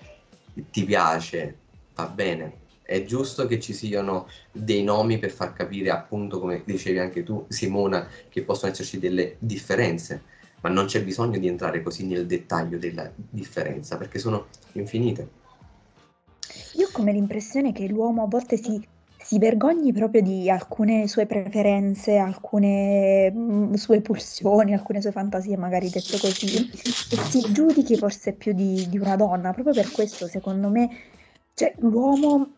ti 0.71 0.84
piace, 0.84 1.58
va 1.95 2.08
bene. 2.08 2.63
È 2.81 3.03
giusto 3.03 3.47
che 3.47 3.60
ci 3.60 3.73
siano 3.73 4.27
dei 4.51 4.84
nomi 4.84 5.17
per 5.17 5.31
far 5.31 5.53
capire, 5.53 5.89
appunto, 5.89 6.39
come 6.39 6.62
dicevi 6.63 6.99
anche 6.99 7.23
tu, 7.23 7.45
Simona, 7.47 8.08
che 8.29 8.43
possono 8.43 8.71
esserci 8.71 8.99
delle 8.99 9.38
differenze, 9.39 10.21
ma 10.62 10.69
non 10.69 10.86
c'è 10.86 11.03
bisogno 11.03 11.39
di 11.39 11.47
entrare 11.47 11.81
così 11.81 12.05
nel 12.05 12.27
dettaglio 12.27 12.77
della 12.77 13.12
differenza, 13.15 13.97
perché 13.97 14.19
sono 14.19 14.47
infinite. 14.73 15.43
Io 16.73 16.88
ho 16.88 16.89
come 16.91 17.12
l'impressione 17.12 17.71
che 17.71 17.88
l'uomo 17.88 18.23
a 18.23 18.27
volte 18.27 18.58
si 18.58 18.88
si 19.25 19.39
vergogni 19.39 19.91
proprio 19.91 20.21
di 20.21 20.51
alcune 20.51 21.07
sue 21.07 21.25
preferenze, 21.25 22.17
alcune 22.17 23.31
mm, 23.31 23.73
sue 23.73 23.99
pulsioni, 23.99 24.73
alcune 24.73 25.01
sue 25.01 25.11
fantasie, 25.11 25.57
magari 25.57 25.89
detto 25.89 26.19
così, 26.19 26.69
e 27.09 27.17
si 27.17 27.41
giudichi 27.51 27.97
forse 27.97 28.33
più 28.33 28.53
di, 28.53 28.88
di 28.88 28.99
una 28.99 29.15
donna. 29.15 29.51
Proprio 29.51 29.73
per 29.73 29.91
questo, 29.91 30.27
secondo 30.27 30.69
me, 30.69 30.89
cioè, 31.55 31.73
l'uomo, 31.79 32.51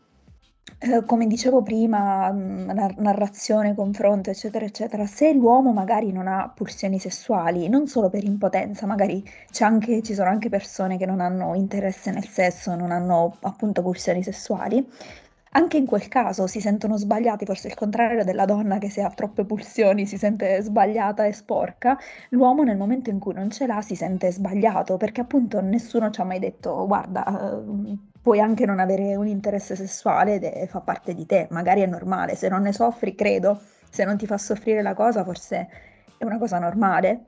eh, 0.79 1.05
come 1.05 1.25
dicevo 1.27 1.61
prima, 1.61 2.33
mh, 2.33 2.37
mm, 2.37 2.69
narrazione, 2.97 3.73
confronto, 3.73 4.29
eccetera, 4.29 4.65
eccetera, 4.65 5.05
se 5.05 5.31
l'uomo 5.31 5.71
magari 5.71 6.11
non 6.11 6.27
ha 6.27 6.51
pulsioni 6.53 6.99
sessuali, 6.99 7.69
non 7.69 7.87
solo 7.87 8.09
per 8.09 8.25
impotenza, 8.25 8.85
magari 8.85 9.23
anche, 9.59 10.01
ci 10.03 10.13
sono 10.13 10.29
anche 10.29 10.49
persone 10.49 10.97
che 10.97 11.05
non 11.05 11.21
hanno 11.21 11.55
interesse 11.55 12.11
nel 12.11 12.27
sesso, 12.27 12.75
non 12.75 12.91
hanno 12.91 13.37
appunto 13.43 13.81
pulsioni 13.81 14.21
sessuali 14.21 14.85
anche 15.51 15.77
in 15.77 15.85
quel 15.85 16.07
caso 16.07 16.47
si 16.47 16.59
sentono 16.59 16.97
sbagliati, 16.97 17.45
forse 17.45 17.67
il 17.67 17.75
contrario 17.75 18.23
della 18.23 18.45
donna 18.45 18.77
che 18.77 18.89
se 18.89 19.01
ha 19.01 19.09
troppe 19.09 19.45
pulsioni 19.45 20.05
si 20.05 20.17
sente 20.17 20.61
sbagliata 20.61 21.25
e 21.25 21.33
sporca, 21.33 21.97
l'uomo 22.29 22.63
nel 22.63 22.77
momento 22.77 23.09
in 23.09 23.19
cui 23.19 23.33
non 23.33 23.49
ce 23.49 23.65
l'ha 23.67 23.81
si 23.81 23.95
sente 23.95 24.31
sbagliato 24.31 24.97
perché 24.97 25.21
appunto 25.21 25.61
nessuno 25.61 26.09
ci 26.09 26.21
ha 26.21 26.25
mai 26.25 26.39
detto 26.39 26.85
guarda, 26.85 27.25
eh, 27.25 27.97
puoi 28.21 28.39
anche 28.39 28.65
non 28.65 28.79
avere 28.79 29.15
un 29.15 29.27
interesse 29.27 29.75
sessuale 29.75 30.41
ed 30.41 30.67
fa 30.67 30.81
parte 30.81 31.13
di 31.13 31.25
te, 31.25 31.47
magari 31.51 31.81
è 31.81 31.85
normale, 31.85 32.35
se 32.35 32.49
non 32.49 32.63
ne 32.63 32.73
soffri 32.73 33.15
credo, 33.15 33.59
se 33.89 34.03
non 34.03 34.17
ti 34.17 34.25
fa 34.25 34.37
soffrire 34.37 34.81
la 34.81 34.93
cosa 34.93 35.23
forse 35.23 35.67
è 36.17 36.25
una 36.25 36.37
cosa 36.37 36.59
normale, 36.59 37.25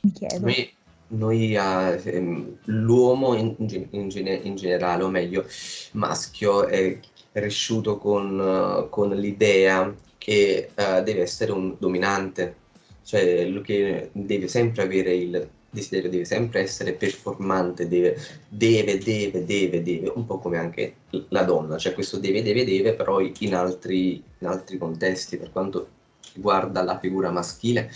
mi 0.00 0.10
chiedo. 0.10 0.40
Noi, 0.40 0.74
noi 1.08 1.56
uh, 1.56 2.58
l'uomo 2.64 3.34
in, 3.34 3.54
in, 3.58 3.86
in, 3.90 4.40
in, 4.42 4.56
generale, 4.56 5.02
o 5.02 5.08
meglio, 5.08 5.44
maschio, 5.92 6.66
è 6.66 6.98
cresciuto 7.36 7.98
con, 7.98 8.86
con 8.88 9.10
l'idea 9.10 9.94
che 10.16 10.70
uh, 10.74 11.02
deve 11.02 11.20
essere 11.20 11.52
un 11.52 11.76
dominante, 11.78 12.54
cioè 13.02 13.52
che 13.62 14.08
deve 14.12 14.48
sempre 14.48 14.84
avere 14.84 15.14
il 15.14 15.48
desiderio, 15.68 16.08
deve 16.08 16.24
sempre 16.24 16.60
essere 16.60 16.92
performante, 16.92 17.88
deve, 17.88 18.16
deve, 18.48 18.96
deve, 18.96 19.44
deve, 19.44 19.82
deve, 19.82 20.12
un 20.14 20.24
po' 20.24 20.38
come 20.38 20.56
anche 20.56 20.94
la 21.28 21.42
donna, 21.42 21.76
cioè 21.76 21.92
questo 21.92 22.16
deve, 22.16 22.42
deve, 22.42 22.64
deve, 22.64 22.94
però 22.94 23.20
in 23.20 23.54
altri, 23.54 24.22
in 24.38 24.46
altri 24.46 24.78
contesti, 24.78 25.36
per 25.36 25.52
quanto 25.52 25.88
riguarda 26.32 26.82
la 26.82 26.98
figura 26.98 27.30
maschile. 27.30 27.90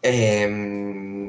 Ehm, 0.00 1.25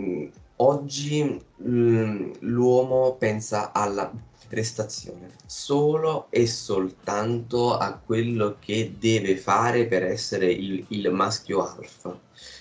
oggi 0.58 1.39
mm, 1.62 2.32
l'uomo 2.41 3.15
pensa 3.17 3.72
alla 3.74 4.12
prestazione, 4.48 5.36
solo 5.46 6.28
e 6.32 6.48
soltanto 6.48 7.76
a 7.78 7.98
quello 8.00 8.58
che 8.60 8.96
deve 8.98 9.36
fare 9.38 9.88
per 9.88 10.04
essere 10.04 10.52
il, 10.52 10.86
il 10.89 11.12
maschio 11.12 11.63
alfa. 11.67 12.17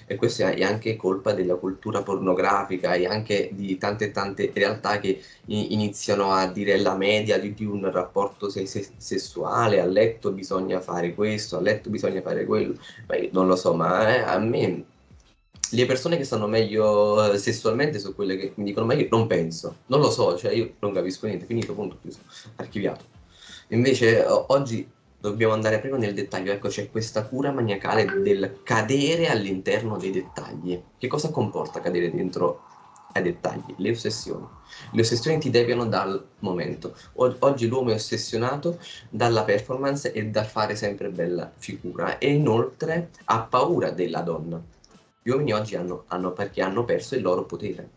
E 0.07 0.17
questo 0.17 0.43
è 0.45 0.63
anche 0.63 0.97
colpa 0.97 1.33
della 1.33 1.57
cultura 1.57 2.03
pornografica 2.03 2.95
e 2.95 3.07
anche 3.07 3.51
di 3.53 3.77
tante 3.79 4.11
tante 4.11 4.51
realtà 4.55 4.99
che 4.99 5.21
iniziano 5.47 6.33
a 6.33 6.47
dire 6.51 6.79
la 6.79 6.97
media 6.97 7.39
di, 7.39 7.55
di 7.55 7.65
un 7.65 7.91
rapporto 7.91 8.49
se- 8.49 8.67
se- 8.67 8.95
sessuale, 8.97 9.81
a 9.81 9.85
letto 9.87 10.33
bisogna 10.33 10.81
fare 10.81 11.15
questo, 11.15 11.57
a 11.59 11.61
letto 11.61 11.91
bisogna 11.91 12.21
fare 12.23 12.45
quello. 12.45 12.75
Beh, 13.07 13.31
non 13.33 13.47
lo 13.47 13.57
so, 13.57 13.75
ma 13.75 14.15
eh, 14.17 14.21
a 14.21 14.39
me 14.39 14.85
le 15.71 15.87
persone 15.87 16.17
che 16.17 16.25
stanno 16.25 16.47
meglio 16.47 17.33
eh, 17.33 17.39
sessualmente 17.39 17.99
sono 17.99 18.15
quelle 18.15 18.37
che 18.37 18.53
mi 18.57 18.65
dicono 18.65 18.87
ma 18.87 18.95
io 18.95 19.09
non 19.11 19.27
penso, 19.27 19.77
non 19.87 20.01
lo 20.01 20.11
so, 20.11 20.37
cioè 20.37 20.53
io 20.53 20.75
non 20.81 20.93
capisco 20.93 21.27
niente, 21.27 21.47
finito, 21.47 21.75
punto, 21.75 21.99
chiuso, 22.01 22.19
archiviato. 22.57 23.05
Invece 23.69 24.25
oggi 24.27 24.89
dobbiamo 25.19 25.55
andare 25.55 25.81
proprio 25.81 26.01
nel 26.01 26.15
dettaglio, 26.15 26.53
ecco 26.53 26.69
c'è 26.69 26.91
questa 26.91 27.25
cura 27.25 27.51
maniacale 27.51 28.05
del 28.05 28.61
cadere 28.63 29.29
all'interno 29.29 29.97
dei 29.97 30.13
dettagli. 30.13 30.81
Che 30.97 31.07
cosa 31.09 31.31
comporta 31.31 31.81
cadere 31.81 32.13
dentro 32.13 32.63
ai 33.13 33.23
dettagli? 33.23 33.75
Le 33.77 33.91
ossessioni. 33.91 34.47
Le 34.93 35.01
ossessioni 35.01 35.39
ti 35.39 35.51
deviano 35.51 35.87
dal 35.87 36.25
momento. 36.41 36.95
O- 37.15 37.35
oggi 37.41 37.67
l'uomo 37.67 37.91
è 37.91 37.95
ossessionato 37.95 38.79
dalla 39.09 39.43
performance 39.43 40.13
e 40.13 40.27
dal 40.27 40.47
fare 40.47 40.77
sempre 40.77 41.09
bella 41.09 41.51
figura 41.57 42.19
e 42.19 42.33
inoltre 42.33 43.11
ha 43.25 43.41
paura 43.41 43.91
della 43.91 44.21
donna 44.21 44.63
gli 45.27 45.31
uomini 45.31 45.53
oggi 45.53 45.75
hanno, 45.75 46.05
hanno, 46.07 46.31
perché 46.31 46.63
hanno 46.63 46.85
perso 46.85 47.17
il 47.17 47.23
loro 47.23 47.45
potere. 47.47 47.91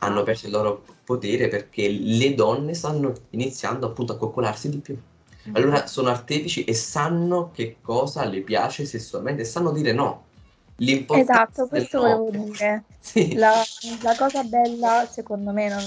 Hanno 0.00 0.22
perso 0.22 0.44
il 0.44 0.52
loro 0.52 0.84
potere 1.02 1.48
perché 1.48 1.88
le 1.88 2.34
donne 2.34 2.74
stanno 2.74 3.14
iniziando 3.30 3.86
appunto 3.86 4.12
a 4.12 4.18
coccolarsi 4.18 4.68
di 4.68 4.76
più. 4.76 4.94
Mm. 5.48 5.56
Allora 5.56 5.86
sono 5.86 6.10
artefici 6.10 6.64
e 6.64 6.74
sanno 6.74 7.52
che 7.54 7.76
cosa 7.80 8.26
le 8.26 8.42
piace 8.42 8.84
sessualmente, 8.84 9.46
sanno 9.46 9.72
dire 9.72 9.94
no. 9.94 10.24
Esatto, 10.76 11.68
questo 11.68 12.02
no. 12.02 12.18
volevo 12.18 12.44
dire. 12.44 12.84
Sì. 13.02 13.34
La, 13.34 13.60
la, 14.02 14.14
cosa 14.16 14.44
bella, 14.44 15.08
secondo 15.10 15.52
me, 15.52 15.68
non, 15.68 15.82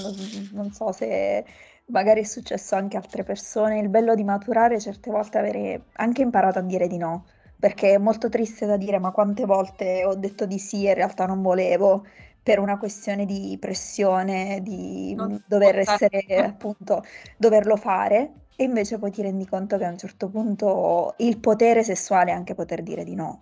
non, 0.52 0.70
so 0.72 0.92
se 0.92 1.42
magari 1.86 2.20
è 2.20 2.24
successo 2.24 2.74
anche 2.74 2.98
a 2.98 3.00
altre 3.00 3.22
persone, 3.22 3.78
il 3.78 3.88
bello 3.88 4.14
di 4.14 4.22
maturare 4.22 4.78
certe 4.78 5.10
volte 5.10 5.38
avere 5.38 5.84
anche 5.92 6.20
imparato 6.20 6.58
a 6.58 6.62
dire 6.62 6.88
di 6.88 6.98
no 6.98 7.24
perché 7.58 7.94
è 7.94 7.98
molto 7.98 8.28
triste 8.28 8.66
da 8.66 8.76
dire, 8.76 8.98
ma 8.98 9.10
quante 9.10 9.44
volte 9.44 10.04
ho 10.04 10.14
detto 10.14 10.46
di 10.46 10.58
sì 10.58 10.86
e 10.86 10.90
in 10.90 10.94
realtà 10.94 11.26
non 11.26 11.42
volevo 11.42 12.04
per 12.42 12.58
una 12.60 12.78
questione 12.78 13.24
di 13.24 13.56
pressione, 13.60 14.60
di 14.62 15.14
non 15.14 15.42
dover 15.46 15.78
essere 15.78 16.24
appunto, 16.36 17.02
doverlo 17.36 17.76
fare. 17.76 18.32
E 18.56 18.64
invece 18.64 18.98
poi 18.98 19.10
ti 19.10 19.20
rendi 19.20 19.46
conto 19.46 19.76
che 19.76 19.84
a 19.84 19.90
un 19.90 19.98
certo 19.98 20.28
punto 20.28 21.14
il 21.18 21.38
potere 21.38 21.82
sessuale 21.82 22.30
è 22.30 22.34
anche 22.34 22.54
poter 22.54 22.82
dire 22.82 23.04
di 23.04 23.14
no. 23.14 23.40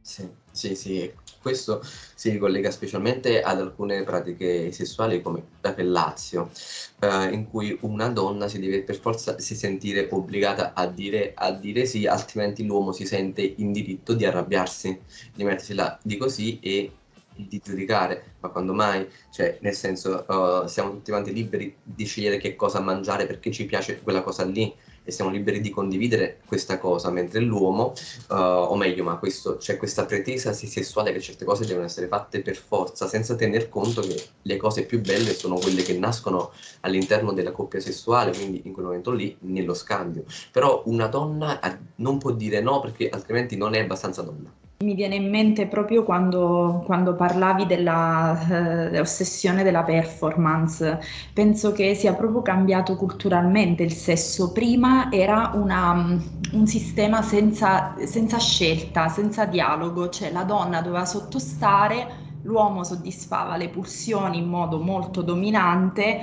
Sì, 0.00 0.28
sì, 0.52 0.74
sì, 0.76 1.12
questo 1.46 1.80
si 2.16 2.30
ricollega 2.30 2.72
specialmente 2.72 3.40
ad 3.40 3.60
alcune 3.60 4.02
pratiche 4.02 4.72
sessuali 4.72 5.22
come 5.22 5.44
la 5.60 5.72
fellazio, 5.72 6.50
eh, 6.98 7.28
in 7.32 7.48
cui 7.48 7.78
una 7.82 8.08
donna 8.08 8.48
si 8.48 8.58
deve 8.58 8.82
per 8.82 8.98
forza 8.98 9.38
si 9.38 9.54
sentire 9.54 10.08
obbligata 10.10 10.72
a 10.74 10.88
dire, 10.88 11.34
a 11.36 11.52
dire 11.52 11.86
sì, 11.86 12.04
altrimenti 12.04 12.66
l'uomo 12.66 12.90
si 12.90 13.06
sente 13.06 13.42
in 13.58 13.70
diritto 13.70 14.14
di 14.14 14.24
arrabbiarsi, 14.24 15.00
di 15.32 15.44
mettersi 15.44 15.74
là 15.74 15.96
di 16.02 16.16
così 16.16 16.58
e 16.58 16.90
di 17.36 17.60
giudicare, 17.62 18.34
ma 18.40 18.48
quando 18.48 18.72
mai? 18.72 19.06
Cioè, 19.30 19.58
nel 19.60 19.74
senso, 19.74 20.24
uh, 20.26 20.66
siamo 20.66 20.90
tutti 20.90 21.10
quanti 21.12 21.32
liberi 21.32 21.76
di 21.80 22.06
scegliere 22.06 22.38
che 22.38 22.56
cosa 22.56 22.80
mangiare 22.80 23.26
perché 23.26 23.52
ci 23.52 23.66
piace 23.66 24.00
quella 24.00 24.22
cosa 24.22 24.44
lì 24.44 24.74
e 25.06 25.12
siamo 25.12 25.30
liberi 25.30 25.60
di 25.60 25.70
condividere 25.70 26.40
questa 26.44 26.78
cosa, 26.78 27.10
mentre 27.10 27.40
l'uomo, 27.40 27.94
uh, 28.28 28.34
o 28.34 28.74
meglio, 28.74 29.04
ma 29.04 29.16
questo, 29.18 29.56
c'è 29.56 29.76
questa 29.76 30.04
pretesa 30.04 30.52
sessuale 30.52 31.12
che 31.12 31.20
certe 31.20 31.44
cose 31.44 31.64
devono 31.64 31.86
essere 31.86 32.08
fatte 32.08 32.42
per 32.42 32.56
forza, 32.56 33.06
senza 33.06 33.36
tener 33.36 33.68
conto 33.68 34.00
che 34.00 34.20
le 34.42 34.56
cose 34.56 34.84
più 34.84 35.00
belle 35.00 35.32
sono 35.32 35.54
quelle 35.54 35.82
che 35.82 35.96
nascono 35.96 36.50
all'interno 36.80 37.32
della 37.32 37.52
coppia 37.52 37.78
sessuale, 37.78 38.32
quindi 38.32 38.62
in 38.64 38.72
quel 38.72 38.86
momento 38.86 39.12
lì, 39.12 39.36
nello 39.42 39.74
scambio. 39.74 40.24
Però 40.50 40.82
una 40.86 41.06
donna 41.06 41.60
non 41.96 42.18
può 42.18 42.32
dire 42.32 42.60
no 42.60 42.80
perché 42.80 43.08
altrimenti 43.08 43.56
non 43.56 43.74
è 43.74 43.80
abbastanza 43.80 44.22
donna. 44.22 44.65
Mi 44.78 44.94
viene 44.94 45.14
in 45.14 45.30
mente 45.30 45.66
proprio 45.68 46.02
quando, 46.04 46.82
quando 46.84 47.14
parlavi 47.14 47.64
dell'ossessione 47.64 49.62
eh, 49.62 49.64
della 49.64 49.84
performance, 49.84 51.00
penso 51.32 51.72
che 51.72 51.94
sia 51.94 52.12
proprio 52.14 52.42
cambiato 52.42 52.94
culturalmente 52.94 53.82
il 53.82 53.92
sesso. 53.92 54.52
Prima 54.52 55.10
era 55.10 55.52
una, 55.54 56.20
un 56.52 56.66
sistema 56.66 57.22
senza, 57.22 57.94
senza 58.04 58.38
scelta, 58.38 59.08
senza 59.08 59.46
dialogo, 59.46 60.10
cioè 60.10 60.30
la 60.30 60.44
donna 60.44 60.82
doveva 60.82 61.06
sottostare, 61.06 62.38
l'uomo 62.42 62.84
soddisfava 62.84 63.56
le 63.56 63.70
pulsioni 63.70 64.36
in 64.38 64.46
modo 64.46 64.78
molto 64.78 65.22
dominante 65.22 66.20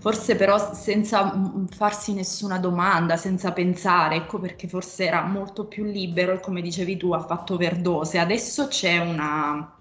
forse 0.00 0.34
però 0.34 0.72
senza 0.72 1.30
farsi 1.70 2.14
nessuna 2.14 2.58
domanda, 2.58 3.18
senza 3.18 3.52
pensare, 3.52 4.16
ecco 4.16 4.38
perché 4.38 4.66
forse 4.66 5.06
era 5.06 5.22
molto 5.22 5.66
più 5.66 5.84
libero 5.84 6.32
e 6.32 6.40
come 6.40 6.62
dicevi 6.62 6.96
tu 6.96 7.12
ha 7.12 7.20
fatto 7.20 7.54
overdose. 7.54 8.18
Adesso 8.18 8.66
c'è 8.68 8.96
una, 8.98 9.76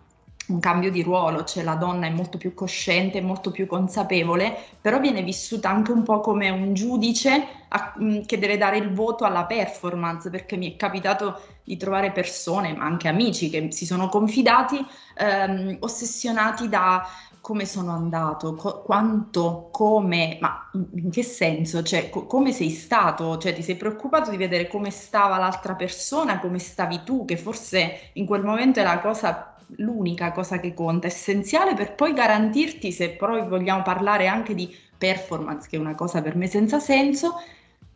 un 0.48 0.60
cambio 0.60 0.92
di 0.92 1.04
ruolo, 1.04 1.46
cioè 1.46 1.64
la 1.64 1.76
donna 1.76 2.08
è 2.08 2.10
molto 2.10 2.38
più 2.38 2.54
cosciente, 2.54 3.22
molto 3.22 3.50
più 3.52 3.66
consapevole, 3.66 4.56
però 4.82 5.00
viene 5.00 5.22
vissuta 5.24 5.70
anche 5.70 5.94
un 5.94 6.04
po' 6.04 6.20
come 6.20 6.50
un 6.50 6.74
giudice 6.74 7.48
a, 7.70 7.94
che 8.26 8.40
deve 8.40 8.58
dare 8.58 8.78
il 8.78 8.92
voto 8.92 9.24
alla 9.24 9.46
performance, 9.46 10.30
perché 10.30 10.58
mi 10.58 10.74
è 10.74 10.76
capitato 10.76 11.42
di 11.64 11.78
trovare 11.78 12.12
persone, 12.12 12.74
ma 12.74 12.84
anche 12.84 13.08
amici 13.08 13.50
che 13.50 13.72
si 13.72 13.86
sono 13.86 14.10
confidati, 14.10 14.84
ehm, 15.16 15.78
ossessionati 15.80 16.68
da 16.68 17.08
come 17.42 17.66
sono 17.66 17.92
andato, 17.92 18.56
co- 18.56 18.82
quanto, 18.82 19.70
come, 19.72 20.38
ma 20.42 20.70
in 20.96 21.10
che 21.10 21.24
senso? 21.24 21.82
Cioè, 21.84 22.10
co- 22.10 22.26
come 22.26 22.52
sei 22.52 22.70
stato? 22.70 23.38
Cioè, 23.38 23.54
ti 23.54 23.64
sei 23.64 23.76
preoccupato 23.76 24.30
di 24.32 24.38
vedere 24.38 24.68
come 24.68 24.90
stava 24.92 25.38
l'altra 25.38 25.76
persona, 25.76 26.40
come 26.40 26.60
stavi 26.60 27.02
tu, 27.04 27.26
che 27.26 27.38
forse 27.38 28.12
in 28.14 28.26
quel 28.26 28.44
momento 28.44 28.80
è 28.80 28.84
la 28.84 29.00
cosa, 29.00 29.56
l'unica 29.78 30.32
cosa 30.32 30.60
che 30.60 30.74
conta, 30.74 31.08
essenziale 31.08 31.74
per 31.76 31.96
poi 31.96 32.14
garantirti, 32.14 32.92
se 32.92 33.12
poi 33.12 33.48
vogliamo 33.48 33.82
parlare 33.84 34.28
anche 34.28 34.54
di 34.56 34.74
performance, 34.98 35.68
che 35.70 35.78
è 35.78 35.80
una 35.80 35.96
cosa 35.96 36.22
per 36.22 36.36
me 36.36 36.48
senza 36.48 36.80
senso, 36.80 37.36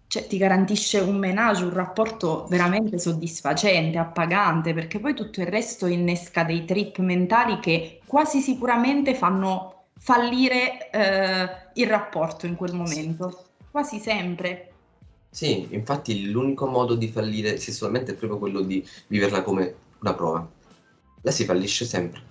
cioè, 0.08 0.28
ti 0.28 0.38
garantisce 0.38 1.00
un 1.00 1.18
menage, 1.18 1.64
un 1.64 1.74
rapporto 1.74 2.46
veramente 2.50 3.00
soddisfacente, 3.00 3.98
appagante, 3.98 4.74
perché 4.74 5.00
poi 5.00 5.16
tutto 5.16 5.42
il 5.42 5.48
resto 5.48 5.88
innesca 5.88 6.44
dei 6.44 6.66
trip 6.66 7.00
mentali 7.00 7.60
che 7.60 8.00
quasi 8.06 8.40
sicuramente 8.40 9.16
fanno 9.16 9.86
fallire 9.98 10.92
eh, 10.92 11.50
il 11.74 11.88
rapporto 11.88 12.46
in 12.46 12.56
quel 12.56 12.74
momento, 12.74 13.46
quasi 13.72 14.00
sempre. 14.00 14.72
Sì, 15.30 15.70
infatti 15.72 16.30
l'unico 16.30 16.68
modo 16.68 16.94
di 16.94 17.08
fallire 17.08 17.58
sessualmente 17.58 18.12
è 18.12 18.16
proprio 18.16 18.38
quello 18.38 18.62
di 18.62 18.88
viverla 19.08 19.42
come 19.42 19.76
una 20.02 20.14
prova. 20.14 20.48
La 21.22 21.32
si 21.32 21.46
fallisce 21.46 21.86
sempre, 21.86 22.22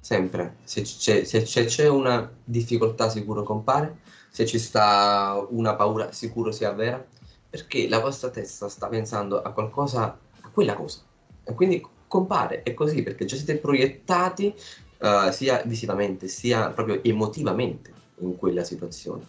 sempre. 0.00 0.56
Se 0.64 0.82
c'è, 0.82 1.24
se 1.24 1.42
c'è 1.42 1.88
una 1.88 2.30
difficoltà 2.44 3.08
sicuro 3.08 3.42
compare, 3.42 3.98
se 4.30 4.46
ci 4.46 4.58
sta 4.58 5.44
una 5.50 5.74
paura 5.74 6.12
sicuro 6.12 6.52
sia 6.52 6.72
vera, 6.72 7.04
perché 7.50 7.88
la 7.88 7.98
vostra 7.98 8.30
testa 8.30 8.68
sta 8.68 8.88
pensando 8.88 9.42
a 9.42 9.50
qualcosa, 9.52 10.18
a 10.40 10.50
quella 10.50 10.74
cosa. 10.74 11.00
E 11.44 11.54
quindi 11.54 11.84
compare, 12.06 12.62
è 12.62 12.74
così, 12.74 13.02
perché 13.02 13.24
già 13.24 13.36
siete 13.36 13.56
proiettati 13.56 14.54
uh, 14.98 15.30
sia 15.30 15.62
visivamente 15.64 16.28
sia 16.28 16.70
proprio 16.70 17.02
emotivamente 17.02 17.92
in 18.20 18.36
quella 18.36 18.64
situazione. 18.64 19.26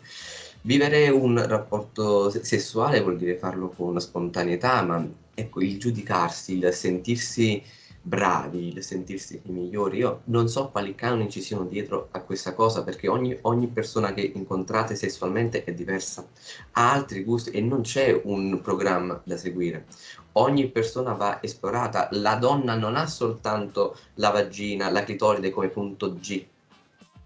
Vivere 0.62 1.08
un 1.10 1.42
rapporto 1.48 2.30
sessuale 2.30 3.02
vuol 3.02 3.18
dire 3.18 3.38
farlo 3.38 3.70
con 3.70 4.00
spontaneità, 4.02 4.82
ma 4.82 5.08
ecco, 5.34 5.62
il 5.62 5.80
giudicarsi, 5.80 6.58
il 6.58 6.74
sentirsi 6.74 7.64
bravi, 8.10 8.70
il 8.70 8.84
sentirsi 8.84 9.40
i 9.46 9.52
migliori. 9.52 9.98
Io 10.00 10.22
non 10.26 10.50
so 10.50 10.70
quali 10.70 10.96
canoni 10.96 11.30
ci 11.30 11.42
siano 11.42 11.66
dietro 11.66 12.08
a 12.12 12.22
questa 12.22 12.54
cosa 12.56 12.84
perché 12.84 13.08
ogni, 13.08 13.38
ogni 13.42 13.68
persona 13.68 14.14
che 14.14 14.32
incontrate 14.34 14.96
sessualmente 14.96 15.64
è 15.64 15.74
diversa, 15.74 16.28
ha 16.72 16.92
altri 16.92 17.24
gusti 17.24 17.52
e 17.52 17.62
non 17.62 17.82
c'è 17.82 18.20
un 18.24 18.60
programma 18.62 19.22
da 19.24 19.38
seguire. 19.38 19.86
Ogni 20.34 20.70
persona 20.70 21.14
va 21.14 21.40
esplorata. 21.42 22.10
La 22.14 22.36
donna 22.36 22.76
non 22.76 22.96
ha 22.96 23.06
soltanto 23.06 23.96
la 24.16 24.32
vagina, 24.32 24.90
la 24.90 25.04
clitoride 25.04 25.52
come 25.52 25.68
punto 25.68 26.16
G. 26.16 26.44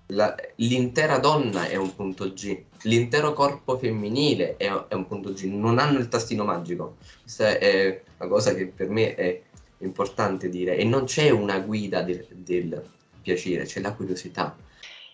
La, 0.07 0.35
l'intera 0.57 1.17
donna 1.17 1.65
è 1.65 1.77
un 1.77 1.95
punto 1.95 2.33
G, 2.33 2.61
l'intero 2.83 3.31
corpo 3.31 3.77
femminile 3.77 4.57
è, 4.57 4.69
è 4.89 4.93
un 4.93 5.07
punto 5.07 5.31
G, 5.31 5.45
non 5.45 5.79
hanno 5.79 5.97
il 5.97 6.09
tastino 6.09 6.43
magico. 6.43 6.97
Questa 7.21 7.57
è 7.57 8.03
una 8.17 8.29
cosa 8.29 8.53
che 8.53 8.67
per 8.67 8.89
me 8.89 9.15
è 9.15 9.41
importante 9.79 10.49
dire, 10.49 10.77
e 10.77 10.83
non 10.83 11.05
c'è 11.05 11.29
una 11.29 11.59
guida 11.59 12.01
del, 12.01 12.25
del 12.29 12.83
piacere, 13.21 13.65
c'è 13.65 13.81
la 13.81 13.93
curiosità. 13.93 14.55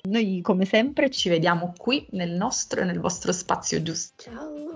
Noi 0.04 0.40
come 0.42 0.66
sempre 0.66 1.10
ci 1.10 1.28
vediamo 1.30 1.74
qui 1.78 2.06
nel 2.12 2.32
nostro 2.32 2.82
e 2.82 2.86
nel 2.86 3.00
vostro 3.00 3.32
spazio 3.32 3.82
giusto. 3.82 4.24
Ciao! 4.24 4.69